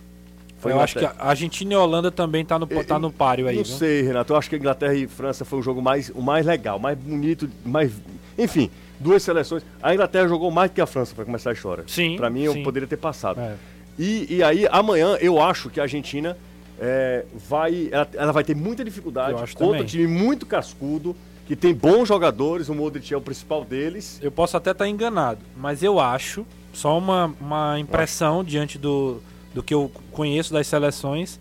[0.59, 1.23] Foi Eu acho que Inglaterra.
[1.25, 3.75] a Argentina e a Holanda também tá no, tá no páreo aí, Não viu?
[3.77, 4.33] sei, Renato.
[4.33, 6.97] Eu acho que a Inglaterra e França foi o jogo mais, o mais legal, mais
[6.97, 7.91] bonito, mais.
[8.37, 9.63] Enfim, duas seleções.
[9.81, 11.83] A Inglaterra jogou mais do que a França para começar a história.
[11.87, 12.63] Sim, Pra mim, eu sim.
[12.63, 13.39] poderia ter passado.
[13.39, 13.55] É.
[13.97, 16.37] E, e aí, amanhã, eu acho que a Argentina
[16.79, 17.89] é, vai.
[17.91, 19.81] Ela, ela vai ter muita dificuldade Eu contra também.
[19.81, 21.15] um time muito cascudo,
[21.47, 22.67] que tem bons jogadores.
[22.69, 24.19] O Modric é o principal deles.
[24.21, 26.45] Eu posso até estar enganado, mas eu acho,
[26.79, 29.21] só uma, uma impressão diante do,
[29.53, 31.37] do que eu conheço das seleções,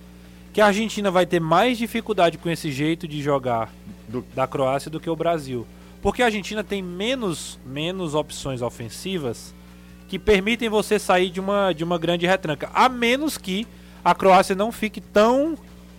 [0.53, 3.73] que a Argentina vai ter mais dificuldade com esse jeito de jogar
[4.09, 5.65] Do- da Croácia do que o Brasil.
[6.03, 9.55] Porque a Argentina tem menos, menos opções ofensivas
[10.09, 12.71] que permitem você sair de uma, de uma grande retranca.
[12.75, 13.67] A menos que
[14.05, 15.57] a Croácia não fique tão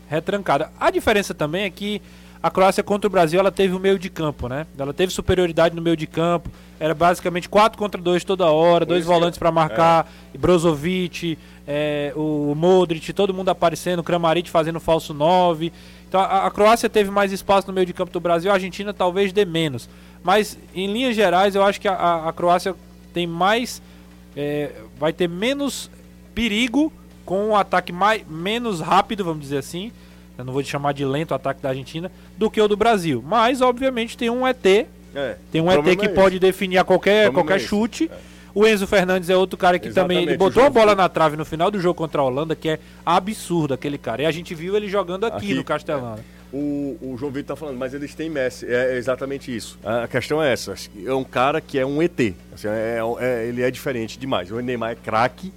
[0.10, 0.72] retrancada.
[0.80, 2.02] A diferença também é que
[2.42, 4.66] a Croácia contra o Brasil ela teve o meio de campo, né?
[4.78, 6.50] Ela teve superioridade no meio de campo.
[6.80, 12.14] Era basicamente 4 contra 2 toda hora, dois isso que- volantes para marcar, Brozovic, é,
[12.16, 15.72] o Modric, todo mundo aparecendo, o Kramaric fazendo falso 9.
[16.08, 18.94] Então a, a Croácia teve mais espaço no meio de campo do Brasil, a Argentina
[18.94, 19.90] talvez dê menos.
[20.24, 22.74] Mas em linhas gerais, eu acho que a, a, a Croácia
[23.14, 23.82] tem mais.
[24.36, 25.90] é, vai ter menos
[26.34, 26.92] perigo
[27.26, 29.92] com um ataque mais, menos rápido, vamos dizer assim.
[30.40, 33.22] Eu não vou chamar de lento o ataque da Argentina, do que o do Brasil.
[33.28, 34.66] Mas, obviamente, tem um ET.
[35.14, 38.10] É, Tem um ET que é pode definir a qualquer, problema qualquer é chute.
[38.56, 41.10] O Enzo Fernandes é outro cara que também ele Exatamente, botou a bola foi- na
[41.10, 44.22] trave no final do jogo contra a Holanda, que é absurdo aquele cara.
[44.22, 46.18] E a gente viu ele jogando aqui, Aqui, no Castelão.
[46.54, 48.66] O, o João Vitor tá falando, mas eles têm Messi.
[48.66, 49.78] É exatamente isso.
[49.84, 50.74] A questão é essa.
[51.06, 52.34] É um cara que é um ET.
[52.54, 54.50] Assim, é- é- ele é diferente demais.
[54.52, 55.52] O Neymar é craque.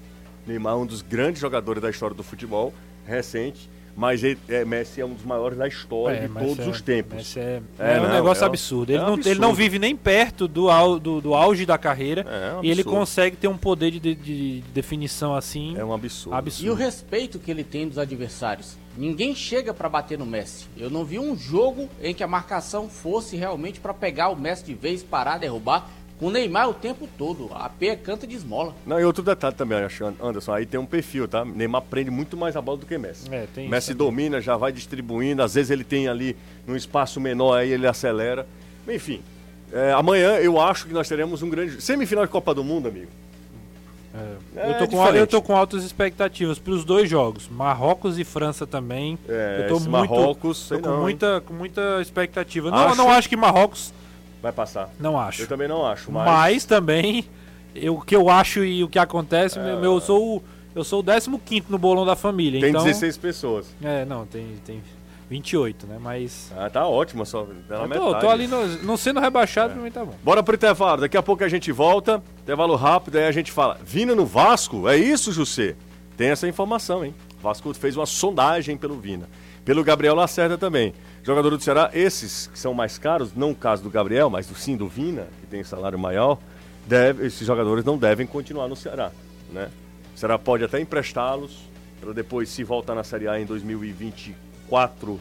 [0.45, 2.75] Neymar é um dos grandes jogadores da história do futebol
[3.07, 3.71] recente.
[3.95, 6.81] Mas ele, é, Messi é um dos maiores da história de mas todos é- os
[6.81, 7.37] tempos.
[7.37, 8.91] É, É, é um não, negócio é absurdo.
[8.91, 9.55] é Ele, um não, ele não absurdo.
[9.55, 12.23] vive nem perto do, au- do, do auge da carreira.
[12.23, 12.99] É, um e ele absurdo.
[12.99, 15.77] consegue ter um poder de, de- de definição assim.
[15.77, 16.35] É um absurdo.
[16.37, 16.67] absurdo.
[16.67, 18.77] E o respeito que ele tem dos adversários.
[18.97, 20.67] Ninguém chega pra bater no Messi.
[20.77, 24.65] Eu não vi um jogo em que a marcação fosse realmente pra pegar o Messi
[24.65, 25.89] de vez, parar, derrubar.
[26.23, 27.51] Com o Neymar o tempo todo.
[27.53, 28.77] A P canta de esmola.
[28.87, 29.77] Não, e outro detalhe também,
[30.23, 31.45] Anderson, aí tem um perfil, tá?
[31.45, 33.27] Neymar prende muito mais a bola do que Messi.
[33.29, 37.21] É, tem Messi isso domina, já vai distribuindo, às vezes ele tem ali num espaço
[37.21, 38.47] menor, aí ele acelera.
[38.87, 39.21] Enfim,
[39.73, 41.83] é, amanhã eu acho que nós teremos um grande.
[41.83, 43.09] Semifinal de Copa do Mundo, amigo.
[44.55, 45.19] É eu, tô com, diferente.
[45.19, 49.19] eu tô com altas expectativas para os dois jogos, Marrocos e França também.
[49.29, 51.01] É, eu tô esse muito, Marrocos, tô com não, hein?
[51.01, 52.71] muita, com muita expectativa.
[52.71, 53.93] Não, Acho- eu não acho que Marrocos,
[54.43, 54.91] Vai passar.
[54.99, 55.43] não acho.
[55.43, 56.27] Eu também não acho, mas.
[56.27, 57.25] Mas, também
[57.75, 60.43] eu, o que eu acho e o que acontece, meu, meu, eu sou o-
[60.75, 63.67] eu sou o 15 no bolão da família, Tem então 16 pessoas.
[63.83, 64.83] É, não, tem tem
[65.31, 65.97] 28, né?
[66.01, 67.47] Mas Ah, tá ótimo, só.
[67.69, 68.11] Na eu metade.
[68.13, 70.15] tô, tô ali no, não sendo rebaixado, pra mim tá bom.
[70.23, 72.23] Bora pro intervalo, daqui a pouco a gente volta.
[72.43, 73.79] Intervalo rápido, aí a gente fala.
[73.85, 74.89] Vina no Vasco?
[74.89, 75.75] É isso, José?
[76.17, 77.15] Tem essa informação, hein?
[77.39, 79.29] O Vasco fez uma sondagem pelo Vina.
[79.65, 80.93] Pelo Gabriel Lacerda também.
[81.23, 84.55] Jogador do Ceará, esses que são mais caros, não o caso do Gabriel, mas do
[84.57, 86.39] sim do Vina, que tem salário maior,
[86.87, 89.13] deve- esses jogadores não devem continuar no Ceará,
[89.53, 89.71] né?
[90.15, 91.63] O Ceará pode até emprestá-los,
[92.01, 95.21] para depois, se voltar na Série A em 2024,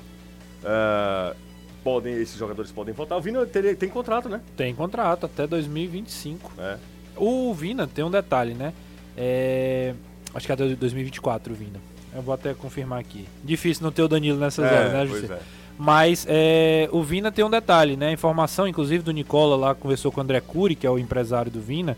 [0.64, 1.36] eh,
[1.84, 3.18] podem, esses jogadores podem voltar.
[3.18, 4.42] O Vina teria- tem contrato, né?
[4.58, 6.52] Tem contrato até 2025.
[6.58, 6.78] É.
[7.16, 8.74] O Vina tem um detalhe, né?
[9.16, 9.94] É,
[10.34, 11.80] acho que é até 2024 o Vina.
[12.16, 13.26] Eu vou até confirmar aqui.
[13.44, 15.34] Difícil não ter o Danilo nessas horas, né, José?
[15.34, 15.40] é.
[15.78, 18.12] Mas é, o Vina tem um detalhe, né?
[18.12, 21.60] Informação, inclusive, do Nicola lá, conversou com o André Cury, que é o empresário do
[21.60, 21.98] Vina.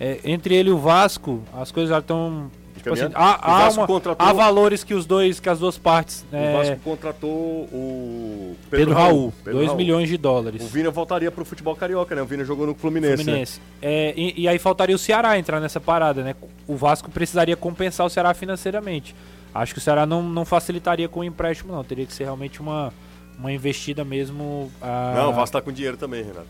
[0.00, 2.50] É, entre ele e o Vasco, as coisas já estão.
[2.74, 5.76] Tipo assim, há, O há uma- contratou- há valores que os dois, que as duas
[5.76, 6.24] partes.
[6.32, 9.76] O é, Vasco contratou o Pedro, Raul, Pedro 2 Raul.
[9.76, 10.62] milhões de dólares.
[10.62, 12.22] O Vina voltaria pro futebol carioca, né?
[12.22, 13.18] O Vina jogou no Fluminense.
[13.18, 13.22] né?
[13.24, 13.60] Fluminense.
[13.82, 16.34] É, e, e aí faltaria o Ceará entrar nessa parada, né?
[16.66, 19.14] O Vasco precisaria compensar o Ceará financeiramente.
[19.54, 21.82] Acho que o Ceará não, não facilitaria com o empréstimo, não.
[21.82, 22.92] Teria que ser realmente uma,
[23.38, 24.70] uma investida mesmo.
[24.80, 26.46] ah, Não, o Vasco tá com dinheiro também, Renato.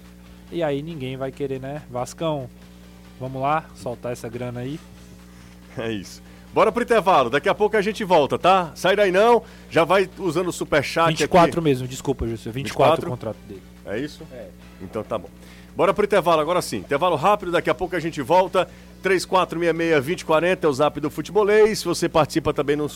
[0.52, 1.82] E aí ninguém vai querer, né?
[1.90, 2.48] Vascão,
[3.18, 4.78] vamos lá, soltar essa grana aí.
[5.78, 6.20] É isso.
[6.52, 8.72] Bora pro intervalo, daqui a pouco a gente volta, tá?
[8.74, 11.60] Sai daí não, já vai usando o superchat 24 aqui.
[11.60, 12.38] mesmo, desculpa, Júlio.
[12.52, 13.06] 24, 24?
[13.06, 13.62] o contrato dele.
[13.86, 14.26] É isso?
[14.32, 14.48] É.
[14.82, 15.28] Então tá bom.
[15.76, 16.78] Bora pro intervalo agora sim.
[16.78, 18.68] Intervalo rápido, daqui a pouco a gente volta.
[19.02, 21.82] 3466-2040 é o zap do Futebolês.
[21.82, 22.86] Você participa também no,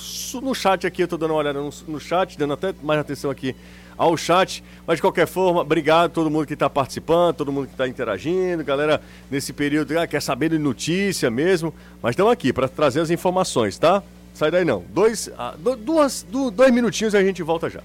[0.43, 1.03] no chat aqui.
[1.03, 3.55] Eu tô dando uma olhada no, no chat, dando até mais atenção aqui
[3.97, 4.62] ao chat.
[4.87, 7.88] Mas de qualquer forma, obrigado a todo mundo que tá participando, todo mundo que tá
[7.88, 8.62] interagindo.
[8.64, 11.73] Galera, nesse período, ah, quer saber de notícia mesmo.
[12.03, 14.03] Mas estamos aqui para trazer as informações, tá?
[14.35, 14.85] Sai daí não.
[14.90, 17.81] Dois, ah, du- duas, du- dois minutinhos e a gente volta já.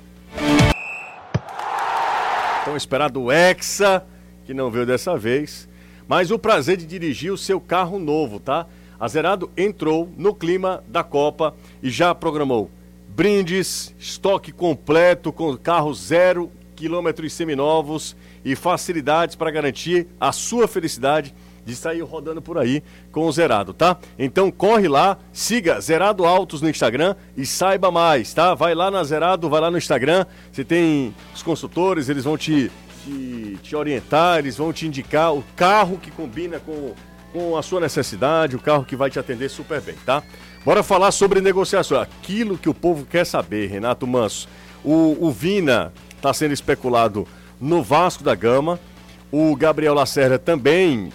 [2.65, 4.03] Tão esperado Hexa,
[4.45, 5.69] que não veio dessa vez.
[6.10, 8.65] Mas o prazer de dirigir o seu carro novo, tá?
[9.00, 12.69] A Zerado entrou no clima da Copa e já programou
[13.19, 21.36] brindes, estoque completo com carros zero quilômetros seminovos e facilidades para garantir a sua felicidade
[21.65, 23.98] de sair rodando por aí com o Zerado, tá?
[24.17, 28.54] Então corre lá, siga Zerado Autos no Instagram e saiba mais, tá?
[28.54, 32.72] Vai lá na Zerado, vai lá no Instagram, você tem os consultores, eles vão te,
[33.10, 36.93] te, te orientar, eles vão te indicar o carro que combina com,
[37.34, 40.22] com a sua necessidade, o carro que vai te atender super bem, tá?
[40.63, 44.48] Bora falar sobre negociação, aquilo que o povo quer saber, Renato Manso.
[44.84, 47.28] O, o Vina está sendo especulado
[47.60, 48.80] no Vasco da Gama,
[49.32, 51.12] o Gabriel Lacerda também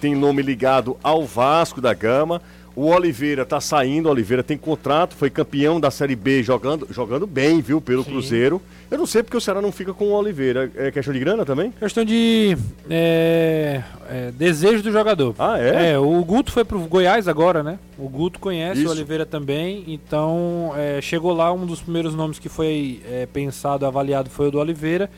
[0.00, 2.42] tem nome ligado ao Vasco da Gama.
[2.78, 7.26] O Oliveira tá saindo, o Oliveira tem contrato, foi campeão da Série B jogando, jogando
[7.26, 8.62] bem, viu, pelo Cruzeiro.
[8.88, 10.70] Eu não sei porque o Ceará não fica com o Oliveira.
[10.76, 11.72] É questão de grana também?
[11.72, 12.56] Questão de.
[12.88, 15.34] É, é, desejo do jogador.
[15.40, 15.90] Ah, é?
[15.90, 17.80] É, o Guto foi pro Goiás agora, né?
[17.98, 18.88] O Guto conhece, Isso.
[18.88, 19.82] o Oliveira também.
[19.88, 24.50] Então, é, chegou lá, um dos primeiros nomes que foi é, pensado, avaliado foi o
[24.52, 25.10] do Oliveira.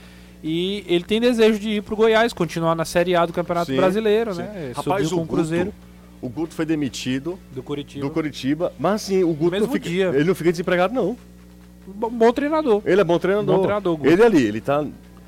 [0.43, 3.77] E ele tem desejo de ir pro Goiás, continuar na Série A do Campeonato Sim,
[3.77, 4.41] Brasileiro, sim.
[4.41, 4.73] né?
[4.75, 5.90] Rapaz, Subiu com o o Cruzeiro Guto,
[6.23, 8.07] o Guto foi demitido do Curitiba.
[8.07, 11.17] do Curitiba, mas assim, o Guto não fica, ele não fica desempregado não.
[11.87, 12.83] Bom, bom treinador.
[12.85, 13.57] Ele é bom treinador.
[13.57, 14.09] Bom treinador, Guto.
[14.09, 14.85] ele ali, ele tá,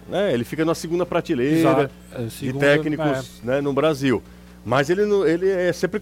[0.09, 1.91] né, ele fica na segunda prateleira Exato.
[2.13, 4.23] É, de segunda- técnicos, né, no Brasil.
[4.65, 6.01] Mas ele não, ele é sempre,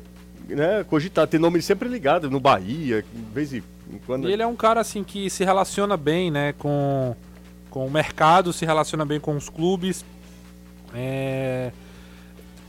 [0.48, 3.62] né, cogitado, tem nome sempre ligado no Bahia, de vez em
[4.06, 4.28] quando.
[4.28, 7.14] E ele é um cara assim que se relaciona bem, né, com,
[7.70, 10.04] com o mercado, se relaciona bem com os clubes.
[10.94, 11.70] É,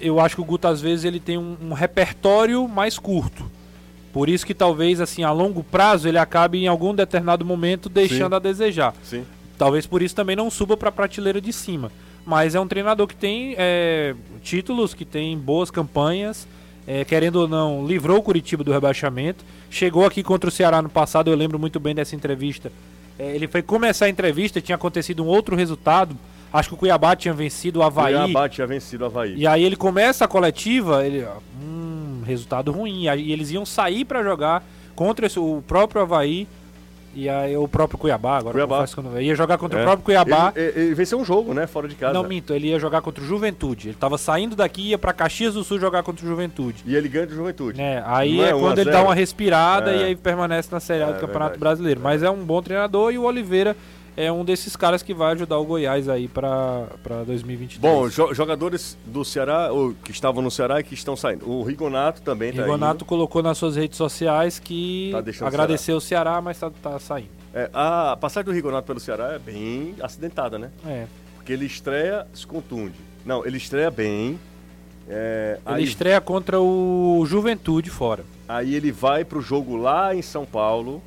[0.02, 3.50] eu acho que o Guto às vezes ele tem um, um repertório mais curto.
[4.12, 8.32] Por isso que talvez assim a longo prazo ele acabe em algum determinado momento deixando
[8.32, 8.36] Sim.
[8.36, 8.94] a desejar.
[9.04, 9.26] Sim.
[9.58, 11.92] Talvez por isso também não suba para a prateleira de cima.
[12.26, 16.48] Mas é um treinador que tem é, títulos, que tem boas campanhas.
[16.88, 19.46] é, querendo ou não, livrou o Curitiba do rebaixamento.
[19.70, 22.72] Chegou aqui contra o Ceará no passado, eu lembro muito bem dessa entrevista.
[23.18, 26.18] É, ele foi começar a entrevista, tinha acontecido um outro resultado.
[26.54, 28.14] Acho que o Cuiabá tinha vencido o Havaí.
[28.14, 29.36] Cuiabá tinha vencido o Havaí.
[29.36, 31.26] E aí ele começa a coletiva, ele,
[31.64, 33.06] hum, resultado ruim.
[33.08, 34.64] E eles iam sair pra jogar
[34.96, 36.48] contra o próprio Havaí
[37.16, 38.38] e aí o próprio Cuiabá.
[38.38, 38.86] Agora Cuiabá.
[38.98, 39.82] eu não- ia jogar contra É.
[39.82, 40.52] o próprio Cuiabá.
[40.56, 42.14] Ele, ele- ele venceu um jogo, né, fora de casa.
[42.14, 43.88] Não minto, ele ia jogar contra o Juventude.
[43.90, 46.84] Ele tava saindo daqui e ia pra Caxias do Sul jogar contra o Juventude.
[46.86, 47.80] E ele ganha de Juventude.
[47.82, 48.98] É, aí Não é, é 1 a quando ele 0?
[48.98, 49.98] dá uma respirada É.
[49.98, 51.60] e aí permanece na Série A É, do Campeonato verdade.
[51.60, 52.02] Brasileiro.
[52.02, 53.76] Mas é um bom treinador e o Oliveira
[54.18, 56.88] é um desses caras que vai ajudar o Goiás aí pra
[57.26, 57.80] 2023.
[57.80, 61.50] Bom, jo- jogadores do Ceará, ou que estavam no Ceará e que estão saindo.
[61.50, 65.98] O Rigonato também tá Rigonato colocou nas suas redes sociais que Tá deixando o agradeceu
[65.98, 67.28] o Ceará, mas tá, tá saindo.
[67.28, 67.42] indo.
[67.54, 70.72] É, a passagem do Rigonato pelo Ceará é bem acidentada, né?
[70.86, 71.06] É.
[71.36, 72.96] Porque ele estreia, se contunde.
[73.26, 74.40] Não, ele estreia bem.
[75.10, 78.24] é, Ele aí, estreia contra o Juventude fora.
[78.48, 81.02] aí ele vai pro jogo lá em São Paulo.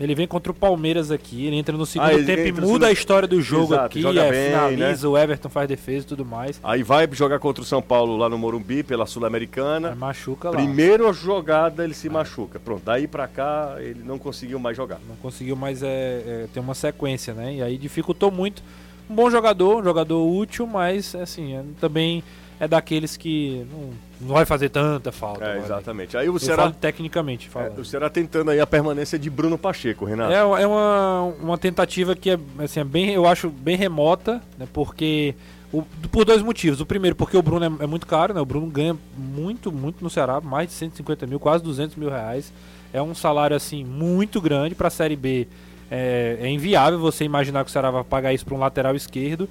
[0.00, 2.86] Ele vem contra o Palmeiras aqui, ele entra no segundo Ah, tempo e no muda
[2.86, 6.08] a história do jogo Exato, aqui, joga é, bem, finaliza, o Everton faz defesa e
[6.08, 6.60] tudo mais.
[6.62, 9.96] Aí vai jogar contra o São Paulo lá no Morumbi, pela Sul-Americana.
[9.96, 10.56] machuca lá.
[10.56, 12.60] Primeira jogada ele se machuca.
[12.60, 15.00] Pronto, daí pra cá ele não conseguiu mais jogar.
[15.08, 17.54] Não conseguiu mais é, é, ter uma sequência, né?
[17.56, 18.62] E aí dificultou muito.
[19.10, 22.22] Um bom jogador, um jogador útil, mas assim, é- também
[22.60, 25.44] é daqueles que não, não vai fazer tanta falta.
[25.44, 25.64] É, vai.
[25.64, 26.16] exatamente.
[26.16, 27.78] Aí o Eu Ceará, tecnicamente é, falando.
[27.78, 30.32] o Ceará tentando aí a permanência de Bruno Pacheco, Renato.
[30.32, 34.66] É, é uma, uma tentativa que é, assim, é bem, eu acho bem remota, né?
[34.72, 35.34] Porque.
[35.72, 36.80] o- por dois motivos.
[36.80, 38.40] O primeiro, porque o Bruno é, é muito caro, né?
[38.40, 42.52] O Bruno ganha muito, muito no Ceará, mais de 150 mil, quase 200 mil reais.
[42.92, 45.46] É um salário, assim, muito grande para a Série B.
[45.90, 49.48] É, é inviável você imaginar que o Ceará vai pagar isso para um lateral esquerdo.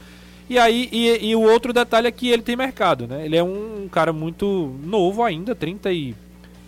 [0.49, 3.25] E aí, e, e o outro detalhe é que ele tem mercado, né?
[3.25, 6.15] Ele é um cara muito novo ainda, 30 e,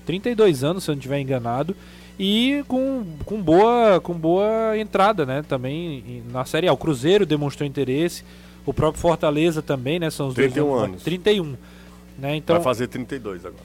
[0.06, 1.76] 32 anos, se eu não estiver enganado.
[2.20, 5.44] E com, com, boa, com boa entrada, né?
[5.48, 6.74] Também na Série A.
[6.74, 8.26] O Cruzeiro demonstrou interesse.
[8.66, 10.10] O próprio Fortaleza também, né?
[10.10, 11.04] São os 31 dois anos.
[11.04, 11.56] 31.
[12.18, 12.36] Né?
[12.36, 13.64] Então, Vai fazer 32 agora.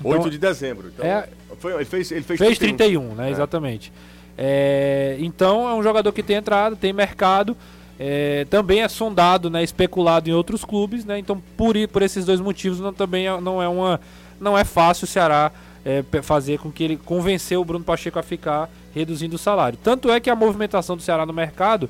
[0.00, 0.88] Então, 8 de dezembro.
[0.88, 1.28] Então, é-
[1.58, 3.28] foi, ele fez, ele fez, Fez 31, né?
[3.28, 3.30] É.
[3.30, 3.92] Exatamente.
[4.36, 7.56] É, então é um jogador que tem entrada, tem mercado,
[7.98, 9.62] é, também é sondado, né?
[9.62, 11.18] Especulado em outros clubes, né?
[11.18, 14.00] Então por, por esses dois motivos não, também é- não é uma
[14.38, 15.50] não é fácil o Ceará
[15.84, 19.78] é, fazer com que ele convencer o Bruno Pacheco a ficar reduzindo o salário.
[19.82, 21.88] Tanto é que a movimentação do Ceará no mercado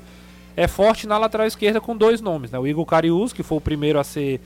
[0.55, 2.57] é forte na lateral esquerda com dois nomes, né?
[2.57, 4.39] O Igor Carius, que foi o primeiro a ser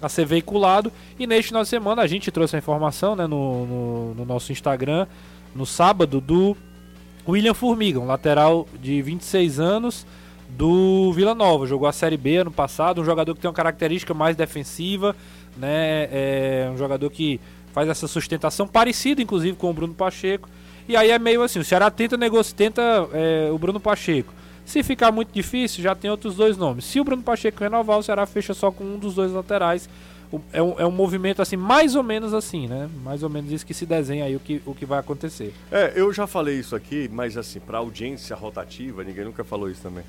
[0.00, 0.92] a ser veiculado.
[1.18, 4.52] E neste final de semana a gente trouxe a informação né, no, no, no nosso
[4.52, 5.06] Instagram,
[5.54, 6.54] no sábado, do
[7.26, 10.06] William Formiga, um lateral de 26 anos
[10.48, 11.66] do Vila Nova.
[11.66, 15.14] Jogou a Série B ano passado, um jogador que tem uma característica mais defensiva,
[15.56, 16.08] né?
[16.10, 17.40] É um jogador que
[17.72, 20.48] faz essa sustentação parecida, inclusive, com o Bruno Pacheco.
[20.88, 24.32] E aí é meio assim, o Ceará tenta negociar, tenta é, o Bruno Pacheco.
[24.64, 26.84] Se ficar muito difícil, já tem outros dois nomes.
[26.84, 29.88] Se o Bruno Pacheco renovar, o Ceará fecha só com um dos dois laterais.
[30.52, 32.88] É um, é um movimento assim, mais ou menos assim, né?
[33.04, 35.54] Mais ou menos isso que se desenha aí o que, o que vai acontecer.
[35.70, 39.82] É, eu já falei isso aqui, mas assim, pra audiência rotativa, ninguém nunca falou isso
[39.82, 40.04] também.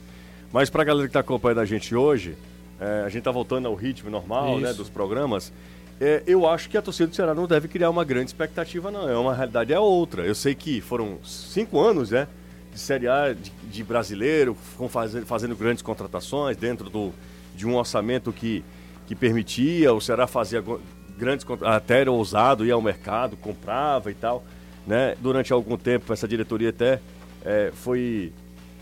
[0.51, 2.37] Mas pra galera que tá acompanhando a gente hoje,
[2.79, 5.51] é, a gente tá voltando ao ritmo normal, né, dos programas.
[5.99, 9.09] É, eu acho que a torcida do Ceará não deve criar uma grande expectativa, não.
[9.09, 10.23] É uma realidade é outra.
[10.25, 12.27] Eu sei que foram cinco anos, né?
[12.71, 17.11] De Série A de, de brasileiro, com fazendo, fazendo grandes contratações dentro do,
[17.55, 18.63] de um orçamento que,
[19.07, 19.91] que permitia.
[19.91, 20.63] O Ceará fazia
[21.17, 24.43] grandes até era ousado, ia ao mercado, comprava e tal.
[24.85, 25.15] Né?
[25.19, 27.01] Durante algum tempo, essa diretoria até
[27.43, 28.31] é, foi,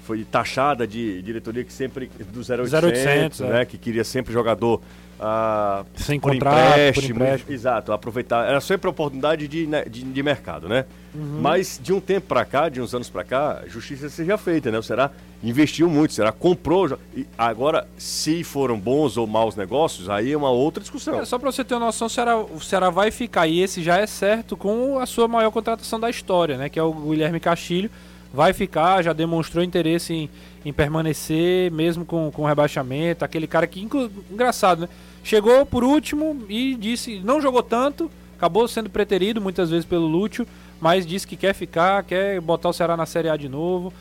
[0.06, 3.66] foi taxada de diretoria que sempre do 0800, 0800, né, é.
[3.66, 4.82] que queria sempre jogador
[5.20, 7.54] ah, Sem por contrato, por empréstimo, empréstimo.
[7.54, 10.86] exato, aproveitar, era sempre a oportunidade de, né, de, de mercado, né?
[11.14, 11.40] Uhum.
[11.42, 14.70] Mas de um tempo pra cá, de uns anos pra cá, a justiça seja feita,
[14.70, 14.78] né?
[14.78, 20.10] O Ceará investiu muito, o Ceará comprou, e agora se foram bons ou maus negócios,
[20.10, 21.20] aí é uma outra discussão.
[21.20, 23.82] É, só pra você ter uma noção, o Ceará, o Ceará vai ficar, e esse
[23.82, 26.68] já é certo, com a sua maior contratação da história, né?
[26.68, 27.90] Que é o Guilherme Castilho.
[28.36, 30.30] Vai ficar, já demonstrou interesse em,
[30.66, 33.24] em permanecer, mesmo com, com rebaixamento.
[33.24, 33.88] Aquele cara que,
[34.30, 34.90] engraçado, né?
[35.24, 40.46] Chegou por último e disse, não jogou tanto, acabou sendo preterido muitas vezes pelo Lúcio,
[40.80, 43.92] mas disse que quer ficar, quer botar o Ceará na Série A de novo.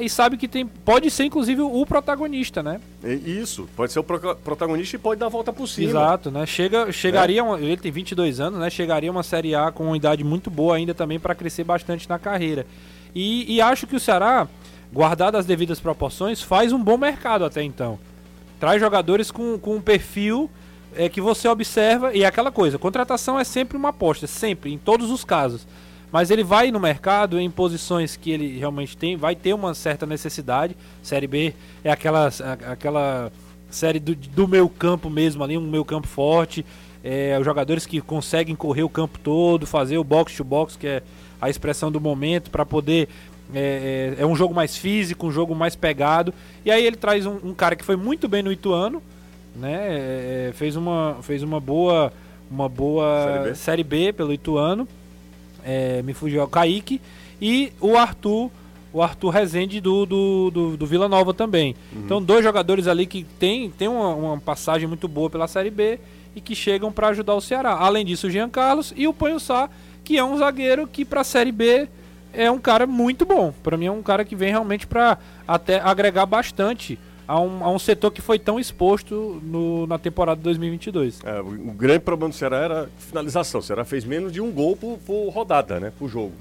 [0.00, 2.80] E sabe que tem, pode ser inclusive o protagonista, né?
[3.04, 5.90] É Isso, pode ser o pro- protagonista e pode dar a volta por cima.
[5.90, 6.44] Exato, né?
[6.46, 8.68] Chega, chegaria, uma- ele tem 22 anos, né?
[8.70, 12.18] Chegaria uma Série A com uma idade muito boa ainda também para crescer bastante na
[12.18, 12.66] carreira.
[13.14, 14.48] E, e acho que o Ceará,
[14.92, 17.98] guardado as devidas proporções, faz um bom mercado até então.
[18.58, 20.50] Traz jogadores com, com um perfil
[20.96, 24.78] é, que você observa e é aquela coisa, contratação é sempre uma aposta, sempre, em
[24.78, 25.66] todos os casos.
[26.10, 30.06] Mas ele vai no mercado em posições que ele realmente tem, vai ter uma certa
[30.06, 30.76] necessidade.
[31.02, 31.52] Série B
[31.82, 32.30] é aquela,
[32.70, 33.32] aquela
[33.68, 36.64] série do, do meu campo mesmo ali, um meu campo forte.
[37.02, 40.86] É, os jogadores que conseguem correr o campo todo, fazer o box to box, que
[40.86, 41.02] é
[41.40, 43.08] a expressão do momento, para poder.
[43.54, 46.32] É, é, é um jogo mais físico, um jogo mais pegado.
[46.64, 49.02] E aí ele traz um, um cara que foi muito bem no Ituano,
[49.54, 49.74] né?
[49.74, 52.12] é, é, fez, uma, fez uma boa,
[52.50, 53.54] uma boa Série B.
[53.54, 54.88] série B pelo Ituano.
[55.62, 57.00] É, me fugiu o Kaique.
[57.40, 58.50] E o Arthur,
[58.92, 61.74] o Arthur Rezende do, do, do, do Vila Nova também.
[61.92, 65.98] Então, dois jogadores ali que tem, tem uma, uma passagem muito boa pela Série B
[66.34, 67.72] e que chegam para ajudar o Ceará.
[67.72, 69.68] Além disso, o Jean Carlos e o Panho Sá,
[70.04, 71.88] que é um zagueiro que para a Série B
[72.32, 73.52] é um cara muito bom.
[73.62, 77.70] Para mim é um cara que vem realmente para até agregar bastante a um, a
[77.70, 81.20] um setor que foi tão exposto no, na temporada 2022.
[81.24, 83.60] É, o, o grande problema do Ceará era finalização.
[83.60, 85.92] O Ceará fez menos de um gol por, por rodada, né?
[85.98, 86.32] Por jogo.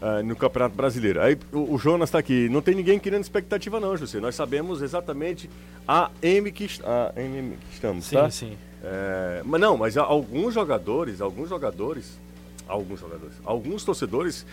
[0.00, 1.20] É, no Campeonato Brasileiro.
[1.20, 2.48] Aí o, o Jonas está aqui.
[2.48, 4.20] Não tem ninguém criando expectativa, não, José.
[4.20, 5.48] Nós sabemos exatamente
[5.88, 8.30] a M que, a M que estamos, Sim, tá?
[8.30, 8.56] sim.
[8.84, 12.20] É, mas não, mas alguns jogadores, alguns jogadores,
[12.68, 14.46] alguns jogadores, alguns torcedores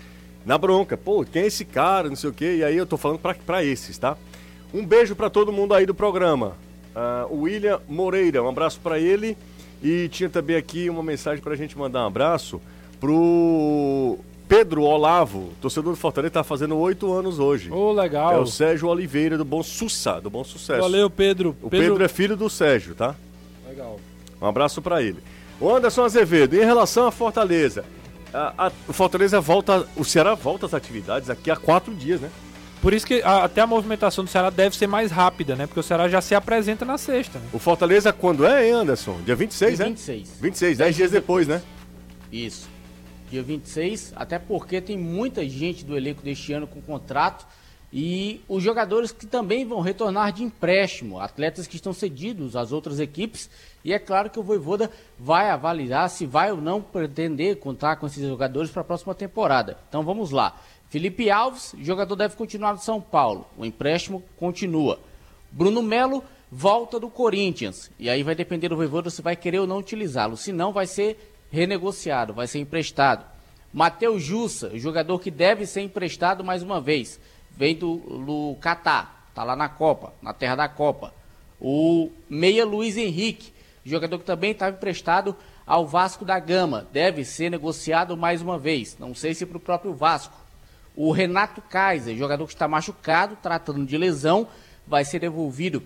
[0.45, 0.97] na bronca.
[0.97, 2.57] Pô, quem é esse cara, não sei o quê.
[2.57, 4.17] E aí eu tô falando pra, pra esses, tá?
[4.73, 6.55] Um beijo pra todo mundo aí do programa.
[7.29, 9.37] O William Moreira, um abraço pra ele.
[9.83, 12.61] E tinha também aqui uma mensagem pra gente mandar um abraço
[12.99, 17.71] pro Pedro Olavo, torcedor do Fortaleza, tá fazendo oito anos hoje.
[17.71, 18.33] Ô, legal.
[18.33, 20.81] É o Sérgio Oliveira do Bom Sussa, do Bom Sucesso.
[20.81, 21.55] Valeu, Pedro.
[21.61, 23.15] O Pedro é filho do Sérgio, tá?
[23.67, 23.99] Legal.
[24.41, 25.17] Um abraço pra ele.
[25.59, 27.85] O Anderson Azevedo, em relação à Fortaleza,
[28.33, 32.29] a- a- o Fortaleza volta, o Ceará volta às atividades aqui há quatro dias, né?
[32.81, 35.67] Por isso que a- até a movimentação do Ceará deve ser mais rápida, né?
[35.67, 37.45] Porque o Ceará já se apresenta na sexta, né?
[37.53, 39.19] O Fortaleza quando é, hein, Anderson?
[39.23, 39.89] Dia 26, Dia né?
[39.91, 40.29] 26.
[40.41, 41.61] 26, 10 dias depois, né?
[42.31, 42.67] Isso.
[43.29, 47.45] Dia 26, até porque tem muita gente do elenco deste ano com contrato
[47.93, 52.99] e os jogadores que também vão retornar de empréstimo, atletas que estão cedidos às outras
[52.99, 53.49] equipes.
[53.83, 58.05] E é claro que o Voivoda vai avaliar se vai ou não pretender contar com
[58.05, 59.77] esses jogadores para a próxima temporada.
[59.89, 60.55] Então vamos lá.
[60.89, 63.47] Felipe Alves, jogador deve continuar no São Paulo.
[63.57, 64.99] O empréstimo continua.
[65.51, 67.89] Bruno Melo volta do Corinthians.
[67.97, 70.35] E aí vai depender do Voivoda se vai querer ou não utilizá-lo.
[70.35, 73.25] Se não, vai ser renegociado, vai ser emprestado.
[73.73, 77.19] Matheus Jussa, jogador que deve ser emprestado mais uma vez.
[77.55, 81.13] Vem do, do Catar, tá lá na Copa, na terra da Copa.
[81.59, 83.53] O Meia Luiz Henrique,
[83.85, 86.87] jogador que também estava emprestado ao Vasco da Gama.
[86.91, 88.97] Deve ser negociado mais uma vez.
[88.99, 90.35] Não sei se para o próprio Vasco.
[90.95, 94.47] O Renato Kaiser, jogador que está machucado, tratando de lesão,
[94.85, 95.81] vai ser devolvido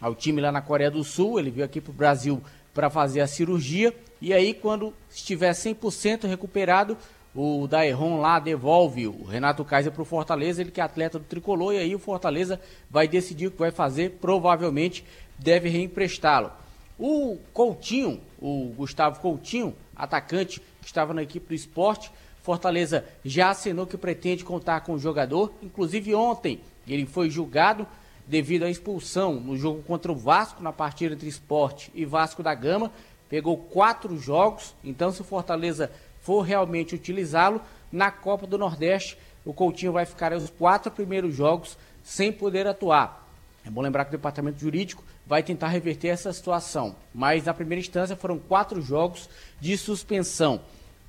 [0.00, 1.38] ao time lá na Coreia do Sul.
[1.38, 2.42] Ele veio aqui para o Brasil
[2.74, 3.94] para fazer a cirurgia.
[4.20, 6.96] E aí, quando estiver 100% recuperado,
[7.34, 11.24] o Daerron lá devolve o Renato Kaiser para o Fortaleza, ele que é atleta do
[11.24, 15.04] tricolor, e aí o Fortaleza vai decidir o que vai fazer, provavelmente
[15.38, 16.50] deve reemprestá-lo.
[16.98, 22.10] O Coutinho, o Gustavo Coutinho, atacante que estava na equipe do esporte,
[22.42, 25.52] Fortaleza já assinou que pretende contar com o jogador.
[25.62, 27.86] Inclusive ontem ele foi julgado
[28.26, 32.54] devido à expulsão no jogo contra o Vasco, na partida entre esporte e Vasco da
[32.54, 32.90] Gama.
[33.28, 35.90] Pegou quatro jogos, então se o Fortaleza
[36.20, 37.60] for realmente utilizá-lo,
[37.92, 43.28] na Copa do Nordeste, o Coutinho vai ficar os quatro primeiros jogos sem poder atuar.
[43.64, 47.80] É bom lembrar que o departamento jurídico vai tentar reverter essa situação, mas na primeira
[47.80, 49.28] instância foram quatro jogos
[49.60, 50.62] de suspensão.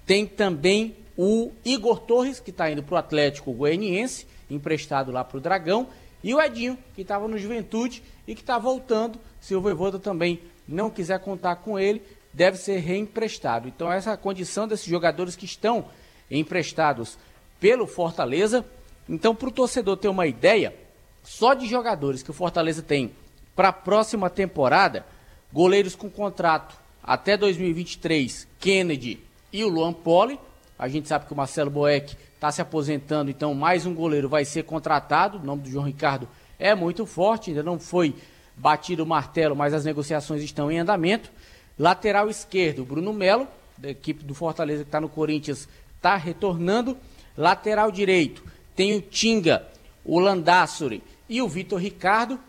[0.06, 5.38] Tem também o Igor Torres, que está indo para o Atlético Goianiense, emprestado lá para
[5.38, 5.88] o Dragão,
[6.24, 10.42] E o Edinho, que estava no Juventude e que está voltando, se o Voivoda também
[10.68, 12.02] não quiser contar com ele,
[12.34, 13.68] deve ser reemprestado.
[13.68, 15.86] Então essa é condição desses jogadores que estão
[16.30, 17.18] emprestados
[17.60, 18.66] pelo Fortaleza.
[19.08, 20.76] Então, para o torcedor ter uma ideia,
[21.24, 23.12] só de jogadores que o Fortaleza tem
[23.60, 25.06] para a próxima temporada,
[25.52, 29.20] goleiros com contrato até 2023, Kennedy
[29.52, 30.40] e o Luan Poli.
[30.78, 34.46] A gente sabe que o Marcelo Boeck está se aposentando, então mais um goleiro vai
[34.46, 35.40] ser contratado.
[35.40, 36.26] O nome do João Ricardo
[36.58, 38.16] é muito forte, ainda não foi
[38.56, 41.30] batido o martelo, mas as negociações estão em andamento.
[41.78, 43.46] Lateral esquerdo, Bruno Melo,
[43.78, 46.96] da equipe do Fortaleza que está no Corinthians, está retornando.
[47.38, 48.42] Lateral direito,
[48.74, 49.68] tem o Tinga,
[50.06, 52.40] o Landassori e o Vitor Ricardo.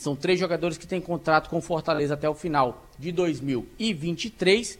[0.00, 4.78] São três jogadores que têm contrato com Fortaleza até o final de 2023.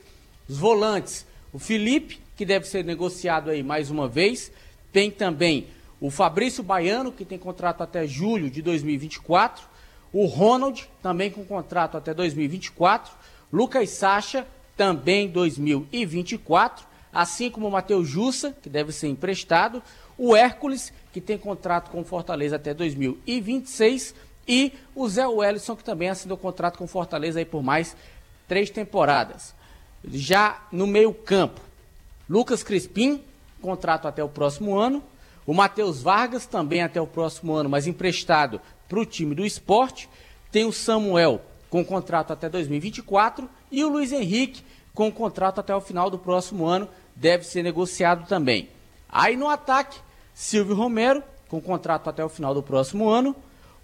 [0.49, 4.51] Os volantes, o Felipe, que deve ser negociado aí mais uma vez.
[4.91, 5.67] Tem também
[6.01, 9.63] o Fabrício Baiano, que tem contrato até julho de 2024.
[10.11, 13.13] O Ronald, também com contrato até 2024.
[13.53, 16.87] Lucas Sacha, também 2024.
[17.13, 19.83] Assim como o Matheus Jussa, que deve ser emprestado.
[20.17, 24.15] O Hércules, que tem contrato com Fortaleza até 2026
[24.51, 27.97] e o Zé Wellison, que também assinou contrato com Fortaleza aí por mais
[28.49, 29.55] três temporadas.
[30.05, 31.61] Já no meio-campo,
[32.29, 33.23] Lucas Crispim,
[33.63, 35.05] contrato até o próximo ano.
[35.47, 40.09] O Matheus Vargas, também até o próximo ano, mas emprestado para o time do esporte.
[40.51, 43.49] Tem o Samuel, com contrato até 2024.
[43.71, 48.27] E o Luiz Henrique, com contrato até o final do próximo ano, deve ser negociado
[48.27, 48.69] também.
[49.09, 50.01] Aí no ataque,
[50.35, 53.37] Silvio Romero, com contrato até o final do próximo ano.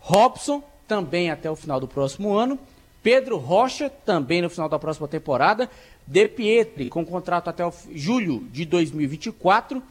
[0.06, 2.56] Robson, também até o final do próximo ano.
[3.02, 5.68] Pedro Rocha, também no final da próxima temporada.
[6.06, 9.82] De Pietri, com contrato até julho de 2024.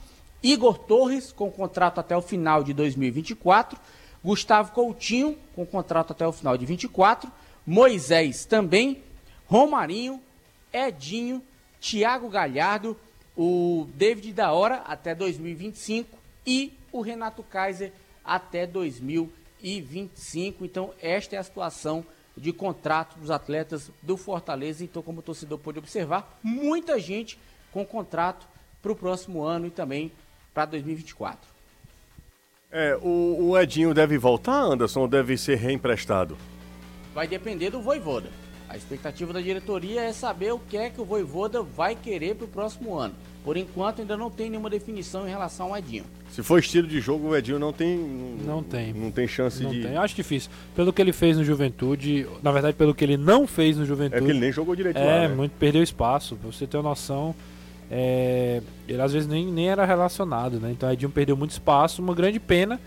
[0.42, 3.78] Igor Torres, com contrato até o final de 2024.
[4.24, 7.30] Gustavo Coutinho, com contrato até o final de 24.
[7.68, 9.04] Moisés também.
[9.48, 10.22] Romarinho,
[10.72, 11.44] Edinho,
[11.82, 12.98] Thiago Galhardo,
[13.36, 17.92] o David da Hora até 2025 e o Renato Kaiser
[18.24, 20.66] até 2025 e 25.
[20.66, 22.06] Então, esta é a situação
[22.38, 24.84] de contrato dos atletas do Fortaleza.
[24.84, 27.40] Então, como o torcedor pode observar, muita gente
[27.72, 28.48] com contrato
[28.82, 30.12] para o próximo ano e também
[30.54, 31.50] para 2024.
[32.72, 36.38] É, o, o Edinho deve voltar, Anderson, ou deve ser reemprestado?
[37.14, 38.30] Vai depender do Voivoda.
[38.68, 42.46] A expectativa da diretoria é saber o que é que o Voivoda vai querer para
[42.46, 43.16] o próximo ano.
[43.46, 46.04] Por enquanto, ainda não tem nenhuma definição em relação ao Edinho.
[46.32, 47.96] Se for estilo de jogo, o Edinho não tem.
[48.44, 48.92] Não tem.
[48.92, 49.84] Não tem chance não de.
[49.84, 49.96] Tem.
[49.96, 50.50] Acho difícil.
[50.76, 54.18] Pelo que ele fez no Juventude, na verdade, pelo que ele não fez no Juventude.
[54.18, 55.12] É que ele nem jogou direito é, lá.
[55.12, 55.36] É, né?
[55.36, 56.36] muito perdeu espaço.
[56.36, 57.36] Pra você ter uma noção.
[57.92, 60.72] É, ele às vezes nem, nem era relacionado, né?
[60.72, 62.80] Então o Edinho perdeu muito espaço, uma grande pena.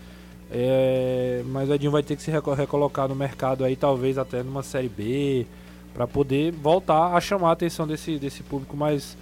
[0.51, 4.61] É, mas o Edinho vai ter que se recolocar no mercado aí, talvez até numa
[4.61, 5.45] série B,
[5.93, 9.15] para poder voltar a chamar a atenção desse, desse público mais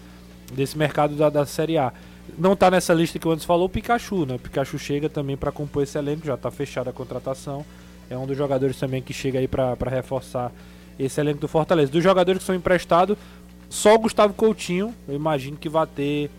[0.54, 1.92] desse mercado da, da Série A.
[2.38, 4.36] Não está nessa lista que o Anderson falou o Pikachu, né?
[4.36, 7.66] O Pikachu chega também para compor esse elenco, já está fechada a contratação.
[8.10, 10.52] É um dos jogadores também que chega aí para reforçar
[11.00, 11.92] esse elenco do Fortaleza.
[11.92, 13.18] Dos jogadores que são emprestados,
[13.70, 16.30] só o Gustavo Coutinho, eu imagino que vai ter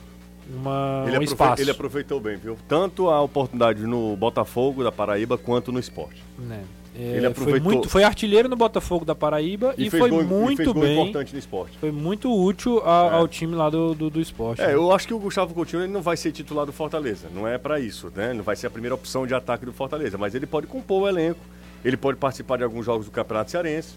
[0.50, 1.62] uma, ele um espaço.
[1.62, 2.56] Ele aproveitou bem, viu?
[2.66, 6.22] Tanto a oportunidade no Botafogo da Paraíba quanto no esporte.
[6.38, 6.62] Né?
[6.62, 7.62] É, ele aproveitou...
[7.62, 11.00] foi, muito, foi artilheiro no Botafogo da Paraíba e, e foi gol, muito e bem.
[11.00, 11.78] importante no esporte.
[11.78, 13.14] Foi muito útil a, é.
[13.14, 14.60] ao time lá do, do, do esporte.
[14.60, 14.74] É, né?
[14.74, 17.28] eu acho que o Gustavo Coutinho ele não vai ser titular do Fortaleza.
[17.32, 18.32] Não é para isso, né?
[18.32, 20.18] Não vai ser a primeira opção de ataque do Fortaleza.
[20.18, 21.40] Mas ele pode compor o elenco.
[21.84, 23.94] Ele pode participar de alguns jogos do Campeonato Cearense.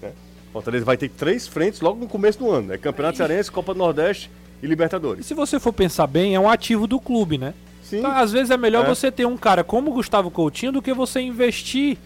[0.00, 0.12] Né?
[0.52, 2.72] Fortaleza vai ter três frentes logo no começo do ano.
[2.72, 4.30] É Campeonato Cearense, Copa do Nordeste
[4.62, 5.24] e Libertadores.
[5.24, 7.54] E se você for pensar bem, é um ativo do clube, né?
[7.82, 7.98] Sim.
[7.98, 8.88] Então, às vezes é melhor é.
[8.88, 11.98] você ter um cara como o Gustavo Coutinho do que você investir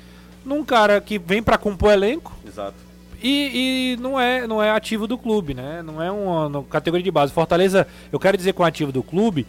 [0.44, 2.32] num cara que vem para compor elenco.
[2.46, 2.74] Exato.
[3.22, 5.82] E, e, não, é, não é ativo do clube, né?
[5.82, 7.32] Não é uma, uma categoria de base.
[7.32, 9.46] Fortaleza, eu quero dizer com ativo do clube,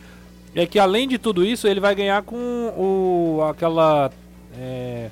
[0.55, 4.09] é que além de tudo isso, ele vai ganhar com o, aquela
[4.57, 5.09] é,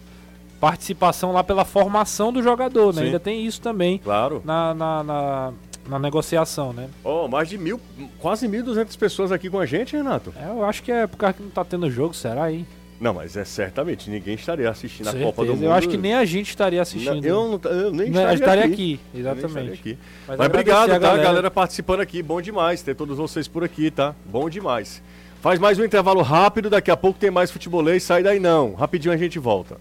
[0.62, 3.02] participação lá pela formação do jogador, né?
[3.02, 3.06] Sim.
[3.08, 3.98] Ainda tem isso também.
[3.98, 4.42] Claro.
[4.46, 5.54] Na, na, na,
[5.86, 6.90] na negociação, né?
[7.04, 7.82] Oh, mais de mil,
[8.20, 10.34] quase 1.200 pessoas aqui com a gente, Renato.
[10.38, 12.66] É, eu acho que é por causa que não tá tendo jogo, será aí?
[13.04, 15.26] Não, mas é certamente ninguém estaria assistindo Certeza.
[15.26, 15.66] a Copa do Mundo.
[15.66, 17.26] Eu acho que nem a gente estaria assistindo.
[17.26, 18.74] Eu, não, eu nem estaria, estaria aqui.
[18.74, 19.20] aqui.
[19.20, 19.74] exatamente.
[19.74, 19.98] Aqui.
[20.26, 20.96] Mas, mas obrigado, tá?
[20.96, 21.24] A galera.
[21.24, 22.24] galera participando aqui.
[22.24, 24.16] Bom demais ter todos vocês por aqui, tá?
[24.24, 25.04] Bom demais.
[25.42, 28.74] Faz mais um intervalo rápido, daqui a pouco tem mais futebolês, sai daí não.
[28.74, 29.76] Rapidinho a gente volta.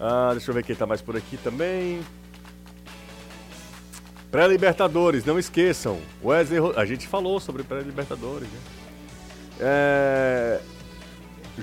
[0.00, 2.00] Ah, deixa eu ver quem tá mais por aqui também.
[4.32, 6.00] Pré-Libertadores, não esqueçam.
[6.24, 8.58] Wesley, a gente falou sobre pré-Libertadores, né?
[9.60, 10.41] É...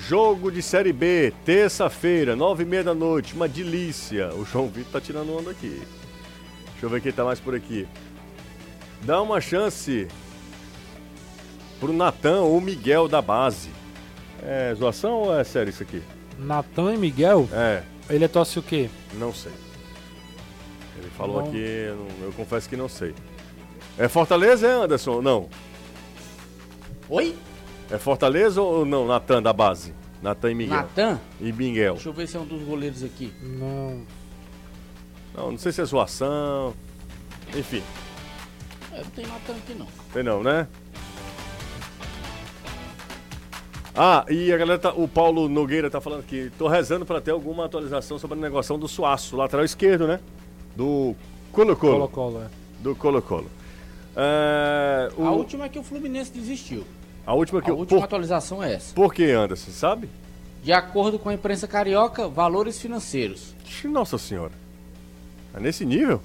[0.08, 4.34] Jogo de Série B, terça-feira, nove e meia da noite, uma delícia.
[4.34, 5.82] O João Vitor tá tirando onda aqui.
[6.72, 7.86] Deixa eu ver quem tá mais por aqui.
[9.02, 10.08] Dá uma chance
[11.80, 13.70] pro Natan ou Miguel da base.
[14.41, 16.02] É zoação ou é sério isso aqui?
[16.38, 18.89] Natan e Miguel, É, ele é tosse o quê?
[19.16, 19.52] não sei.
[20.97, 21.50] Ele falou Não.
[21.50, 23.14] aqui, eu, não- eu confesso que não sei.
[23.97, 25.22] É Fortaleza, é Anderson?
[25.22, 25.50] Não.
[27.10, 27.36] Oi?
[27.92, 29.94] É Fortaleza ou não, Natan da base?
[30.22, 30.76] Natan e Miguel.
[30.78, 31.20] Natan?
[31.42, 31.94] E Miguel.
[31.96, 33.34] Deixa eu ver se é um dos goleiros aqui.
[33.42, 34.02] Não.
[35.36, 36.74] Não, não sei se é zoação.
[37.56, 37.82] Enfim,
[38.92, 39.88] É, não tem Natan aqui não.
[40.14, 40.68] tem não, né?
[43.96, 47.32] Ah, e a galera tá, o Paulo Nogueira tá falando aqui, tô rezando pra ter
[47.32, 50.20] alguma atualização sobre a negociação do Suaço, lateral esquerdo, né?
[50.76, 51.16] Do
[51.52, 52.08] Colo-Colo.
[52.08, 52.48] Colo-Colo, é.
[52.82, 53.50] Do Colo-Colo.
[54.16, 56.86] É, o- A última é que o Fluminense desistiu.
[57.30, 58.94] A última que A eu- última por, atualização é essa.
[58.96, 60.10] por que, Anderson, sabe?
[60.64, 63.54] De acordo com a imprensa carioca, valores financeiros.
[63.86, 64.52] Nossa senhora.
[65.54, 66.22] É nesse nível?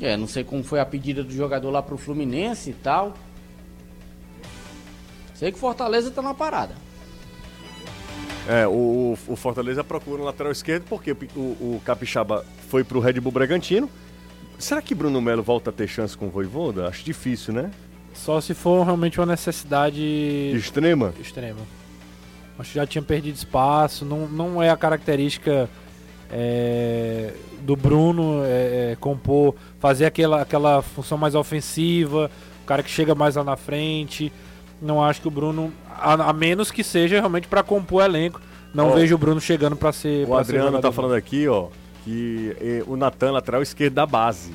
[0.00, 3.12] É, não sei como foi a pedida do jogador lá pro Fluminense e tal.
[5.34, 6.74] Sei que Fortaleza tá na parada.
[8.48, 11.38] É, o, o Fortaleza procura um lateral esquerdo porque o,
[11.76, 13.88] o Capixaba foi pro Red Bull Bragantino.
[14.58, 16.88] Será que Bruno Melo volta a ter chance com o Voivoda?
[16.88, 17.70] Acho difícil, né?
[18.14, 20.02] Só se for realmente uma necessidade
[20.54, 21.12] Extrema.
[21.20, 21.60] extrema.
[22.58, 25.68] Acho que já tinha perdido espaço, não, não é a característica
[26.30, 32.30] é, do Bruno é, é, compor, fazer aquela, aquela função mais ofensiva,
[32.62, 34.32] o cara que chega mais lá na frente.
[34.80, 38.40] Não acho que o Bruno, a, a menos que seja realmente para compor elenco,
[38.74, 40.24] não Ó, vejo o Bruno chegando para ser.
[40.24, 40.88] O ser Adriano jogador.
[40.88, 41.68] tá falando aqui, ó,
[42.04, 44.52] que eh, o Natan, lateral esquerdo da base.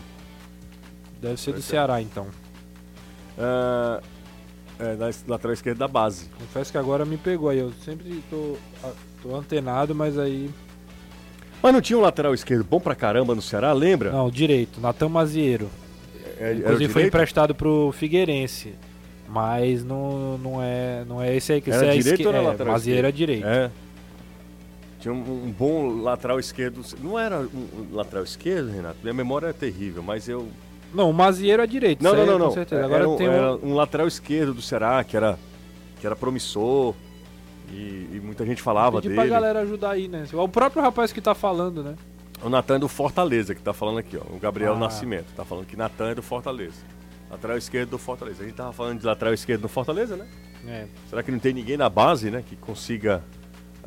[1.22, 2.28] Deve ser do Ceará então.
[3.38, 4.02] Ah,
[4.80, 6.30] é, da lateral esquerdo da base.
[6.38, 7.60] Confesso que agora me pegou aí.
[7.60, 8.56] Eu sempre tô,
[9.22, 10.50] tô antenado, mas aí.
[11.62, 14.12] Mas não tinha um lateral esquerdo bom pra caramba no Ceará, lembra?
[14.12, 14.80] Não, direito.
[14.80, 15.70] Natan Mazieiro.
[16.40, 18.76] É, Inclusive foi emprestado pro Figueirense.
[19.28, 22.34] Mas não, não, é, não é esse aí que Era esse é direito esque- ou
[22.34, 23.48] era é, lateral Mazieiro é direito.
[23.48, 23.72] É.
[25.00, 25.18] Tinha um,
[25.48, 26.82] um bom lateral esquerdo.
[27.02, 28.98] Não era um lateral esquerdo, Renato?
[29.02, 30.48] Minha memória é terrível, mas eu.
[30.94, 32.04] Não, o Mazieiro é direito.
[32.04, 32.52] Não, não, não, Com não.
[32.52, 32.82] certeza.
[32.82, 33.32] Era, Agora um, tem um...
[33.32, 35.38] era um lateral esquerdo do Ceará que era,
[36.00, 36.94] que era promissor.
[37.70, 39.22] E, e muita gente falava Pedir dele.
[39.22, 40.26] pra galera ajudar aí, né?
[40.34, 41.96] O próprio rapaz que tá falando, né?
[42.42, 44.22] O Natan é do Fortaleza que tá falando aqui, ó.
[44.34, 44.78] O Gabriel Ah.
[44.80, 45.26] Nascimento.
[45.36, 46.78] Tá falando que Natan é do Fortaleza.
[47.30, 48.42] Lateral esquerdo do Fortaleza.
[48.44, 50.26] A gente tava falando de lateral esquerdo do Fortaleza, né?
[50.66, 50.86] É.
[51.10, 52.42] Será que não tem ninguém na base, né?
[52.48, 53.22] Que consiga.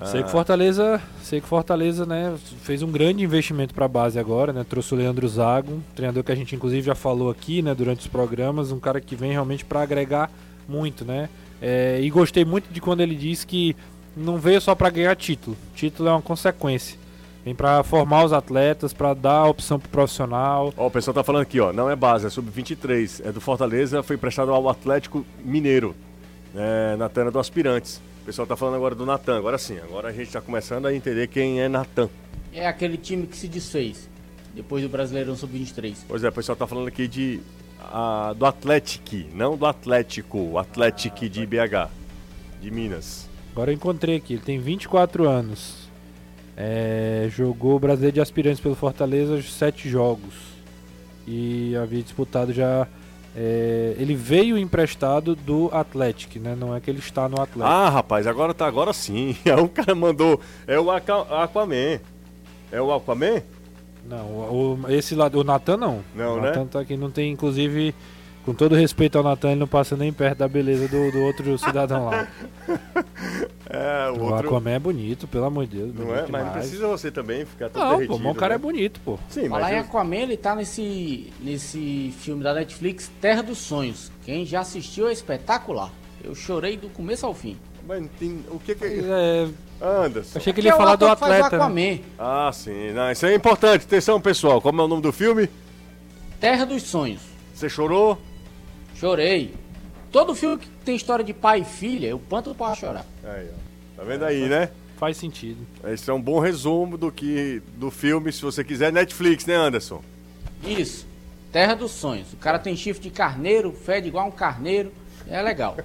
[0.07, 4.53] Sei que Fortaleza, sei que Fortaleza, né, fez um grande investimento para a base agora,
[4.53, 4.65] né?
[4.69, 8.01] Trouxe o Leandro Zago, um treinador que a gente inclusive já falou aqui, né, durante
[8.01, 10.31] os programas, um cara que vem realmente para agregar
[10.69, 11.29] muito, né?
[11.61, 13.77] É, e gostei muito de quando ele disse que
[14.17, 15.57] não veio só para ganhar título.
[15.75, 16.99] Título é uma consequência.
[17.45, 20.75] Vem para formar os atletas, para dar opção pro profissional.
[20.77, 21.73] Ó, o pessoal tá falando aqui, ó.
[21.73, 23.23] Não é base, é sub-23.
[23.25, 25.95] É do Fortaleza, foi emprestado ao Atlético Mineiro.
[26.55, 28.01] É, Natan é do Aspirantes.
[28.31, 29.39] O pessoal tá falando agora do Natan.
[29.39, 32.09] Agora sim, agora a gente tá começando a entender quem é Natan.
[32.53, 34.09] É aquele time que se desfez.
[34.55, 35.97] Depois do Brasileirão Sub-23.
[36.07, 37.41] Pois é, o pessoal tá falando aqui de.
[37.81, 40.39] ah, do Atlético, não do Atlético.
[40.39, 41.91] O Atlético de BH,
[42.63, 43.29] de Minas.
[43.51, 45.89] Agora eu encontrei aqui, ele tem 24 anos.
[46.57, 50.35] É, jogou o Brasileiro de Aspirantes pelo Fortaleza sete jogos.
[51.27, 52.87] E havia disputado já.
[53.37, 56.57] É, ele veio emprestado do Atlético, né?
[56.59, 57.63] Não é que ele está no Atlético.
[57.63, 59.37] Ah, rapaz, agora tá agora sim.
[59.45, 60.41] Aí o cara mandou.
[60.67, 62.01] É o Aqua- Aquaman.
[62.73, 63.43] É o Aquaman?
[64.09, 66.01] Não, o, esse lado, o Natan não.
[66.15, 66.49] Não, o né?
[66.49, 67.95] Natan tá aqui, não tem, inclusive,
[68.45, 71.57] com todo respeito ao Natan, ele não passa nem perto da beleza do, do outro
[71.59, 72.29] cidadão lá.
[73.73, 74.49] É, o O outro.
[74.49, 75.95] Aquaman é bonito, pelo amor de Deus.
[75.95, 76.27] Não é?
[76.29, 78.55] Mas não precisa você também ficar tão Não, derretido, mas o cara né?
[78.57, 79.17] é bonito, pô.
[79.29, 79.85] Sim, Falar em mas.
[79.85, 84.11] eu- Aquaman, ele tá nesse, nesse filme da Netflix, Terra dos Sonhos.
[84.25, 85.93] Quem já assistiu é espetacular.
[86.25, 87.57] Eu chorei do começo ao fim.
[87.87, 88.45] Mas não tem.
[88.51, 89.49] O que que é.
[89.81, 90.39] É, Anderson.
[90.41, 91.69] achei que ele ia é falar do atleta.
[91.69, 92.01] né?
[92.19, 92.91] Ah, sim.
[92.93, 93.85] Não, isso é importante.
[93.85, 94.61] Atenção, pessoal.
[94.61, 95.49] Como é o nome do filme?
[96.41, 97.23] Terra dos Sonhos.
[97.55, 98.19] Você chorou?
[99.01, 99.55] Chorei.
[100.13, 103.07] Todo filme que tem história de pai e filha, eu panto pra chorar.
[103.25, 103.97] Aí, ó.
[103.97, 104.69] Tá vendo aí, né?
[104.99, 105.59] Faz sentido.
[105.87, 110.03] Esse é um bom resumo do que do filme, se você quiser, Netflix, né, Anderson?
[110.63, 111.07] Isso.
[111.51, 112.33] Terra dos Sonhos.
[112.33, 114.93] O cara tem chifre de carneiro, fede igual um carneiro.
[115.29, 115.77] É legal.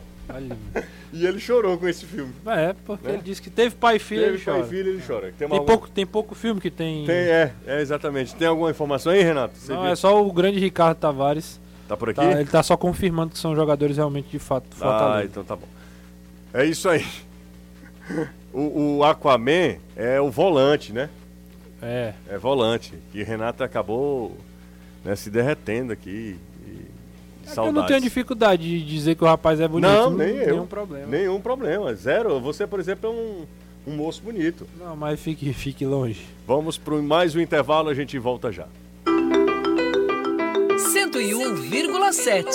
[1.14, 2.34] E ele chorou com esse filme.
[2.48, 4.66] É, porque ele disse que teve pai e filho, Teve ele pai chora.
[4.66, 5.22] e filho, ele chora.
[5.28, 7.06] Tem, Tem alguma- pouco, tem pouco filme que tem.
[7.06, 8.36] Tem, é, é, exatamente.
[8.36, 9.56] Tem alguma informação aí, Renato?
[9.58, 9.92] Você Não, viu?
[9.92, 11.60] é só o grande Ricardo Tavares.
[11.88, 12.20] Tá por aqui?
[12.20, 15.26] Tá, ele tá só confirmando que são jogadores realmente de fato Ah, Fortaleza.
[15.26, 15.68] então tá bom.
[16.54, 17.06] É isso aí.
[18.54, 21.10] O, o Aquaman é o volante, né?
[21.82, 22.14] É.
[22.30, 22.94] É volante.
[23.14, 24.36] E Renato acabou
[25.04, 26.38] né, se derretendo aqui.
[26.66, 26.86] E...
[27.48, 29.92] É que eu não tenho dificuldade de dizer que o rapaz é bonito.
[29.92, 30.54] Não, nem eu.
[30.54, 31.08] Nenhum problema.
[31.08, 31.94] Nenhum problema.
[31.94, 32.40] Zero.
[32.40, 33.46] Você, por exemplo, é um,
[33.94, 34.66] um moço bonito.
[34.80, 36.26] Não, mas fique, fique longe.
[36.48, 38.68] Vamos para mais um intervalo, a gente volta já.
[40.96, 42.46] 101,7.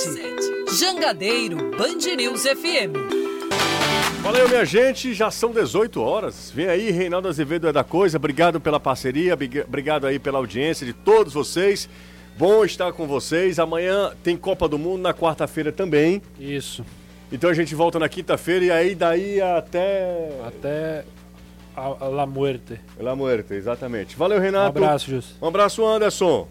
[0.78, 2.97] Jangadeiro Band News FM.
[4.22, 5.12] Valeu, minha gente.
[5.12, 6.51] Já são 18 horas.
[6.51, 8.16] Vem aí, Reinaldo Azevedo é da Coisa.
[8.16, 11.86] Obrigado pela parceria, obrigado aí pela audiência de todos vocês.
[12.38, 13.59] Bom estar com vocês.
[13.59, 16.22] Amanhã tem Copa do Mundo, na quarta-feira também.
[16.38, 16.82] Isso.
[17.30, 20.30] Então a gente volta na quinta-feira e aí daí até.
[20.47, 21.05] Até.
[21.76, 22.80] A, a La Muerte.
[22.99, 24.16] La Muerte, exatamente.
[24.16, 24.80] Valeu, Renato.
[24.80, 25.36] Um abraço, Jus.
[25.43, 26.49] Um abraço, Anderson.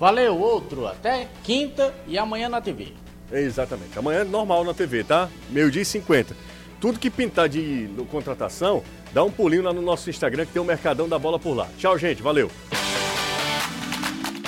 [0.00, 0.86] Valeu, outro.
[0.86, 2.94] Até quinta e amanhã na TV.
[3.30, 3.98] Exatamente.
[3.98, 5.28] Amanhã é normal na TV, tá?
[5.50, 6.34] Meio-dia e 50.
[6.80, 8.82] Tudo que pintar de contratação,
[9.12, 11.68] dá um pulinho lá no nosso Instagram que tem o Mercadão da Bola por lá.
[11.76, 12.22] Tchau, gente.
[12.22, 12.50] Valeu.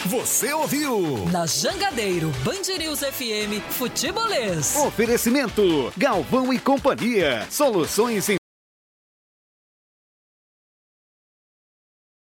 [0.06, 1.26] Você ouviu?
[1.30, 4.74] Na Jangadeiro, Band News FM, Futebolês.
[4.76, 7.46] Oferecimento: Galvão e Companhia.
[7.50, 8.41] Soluções em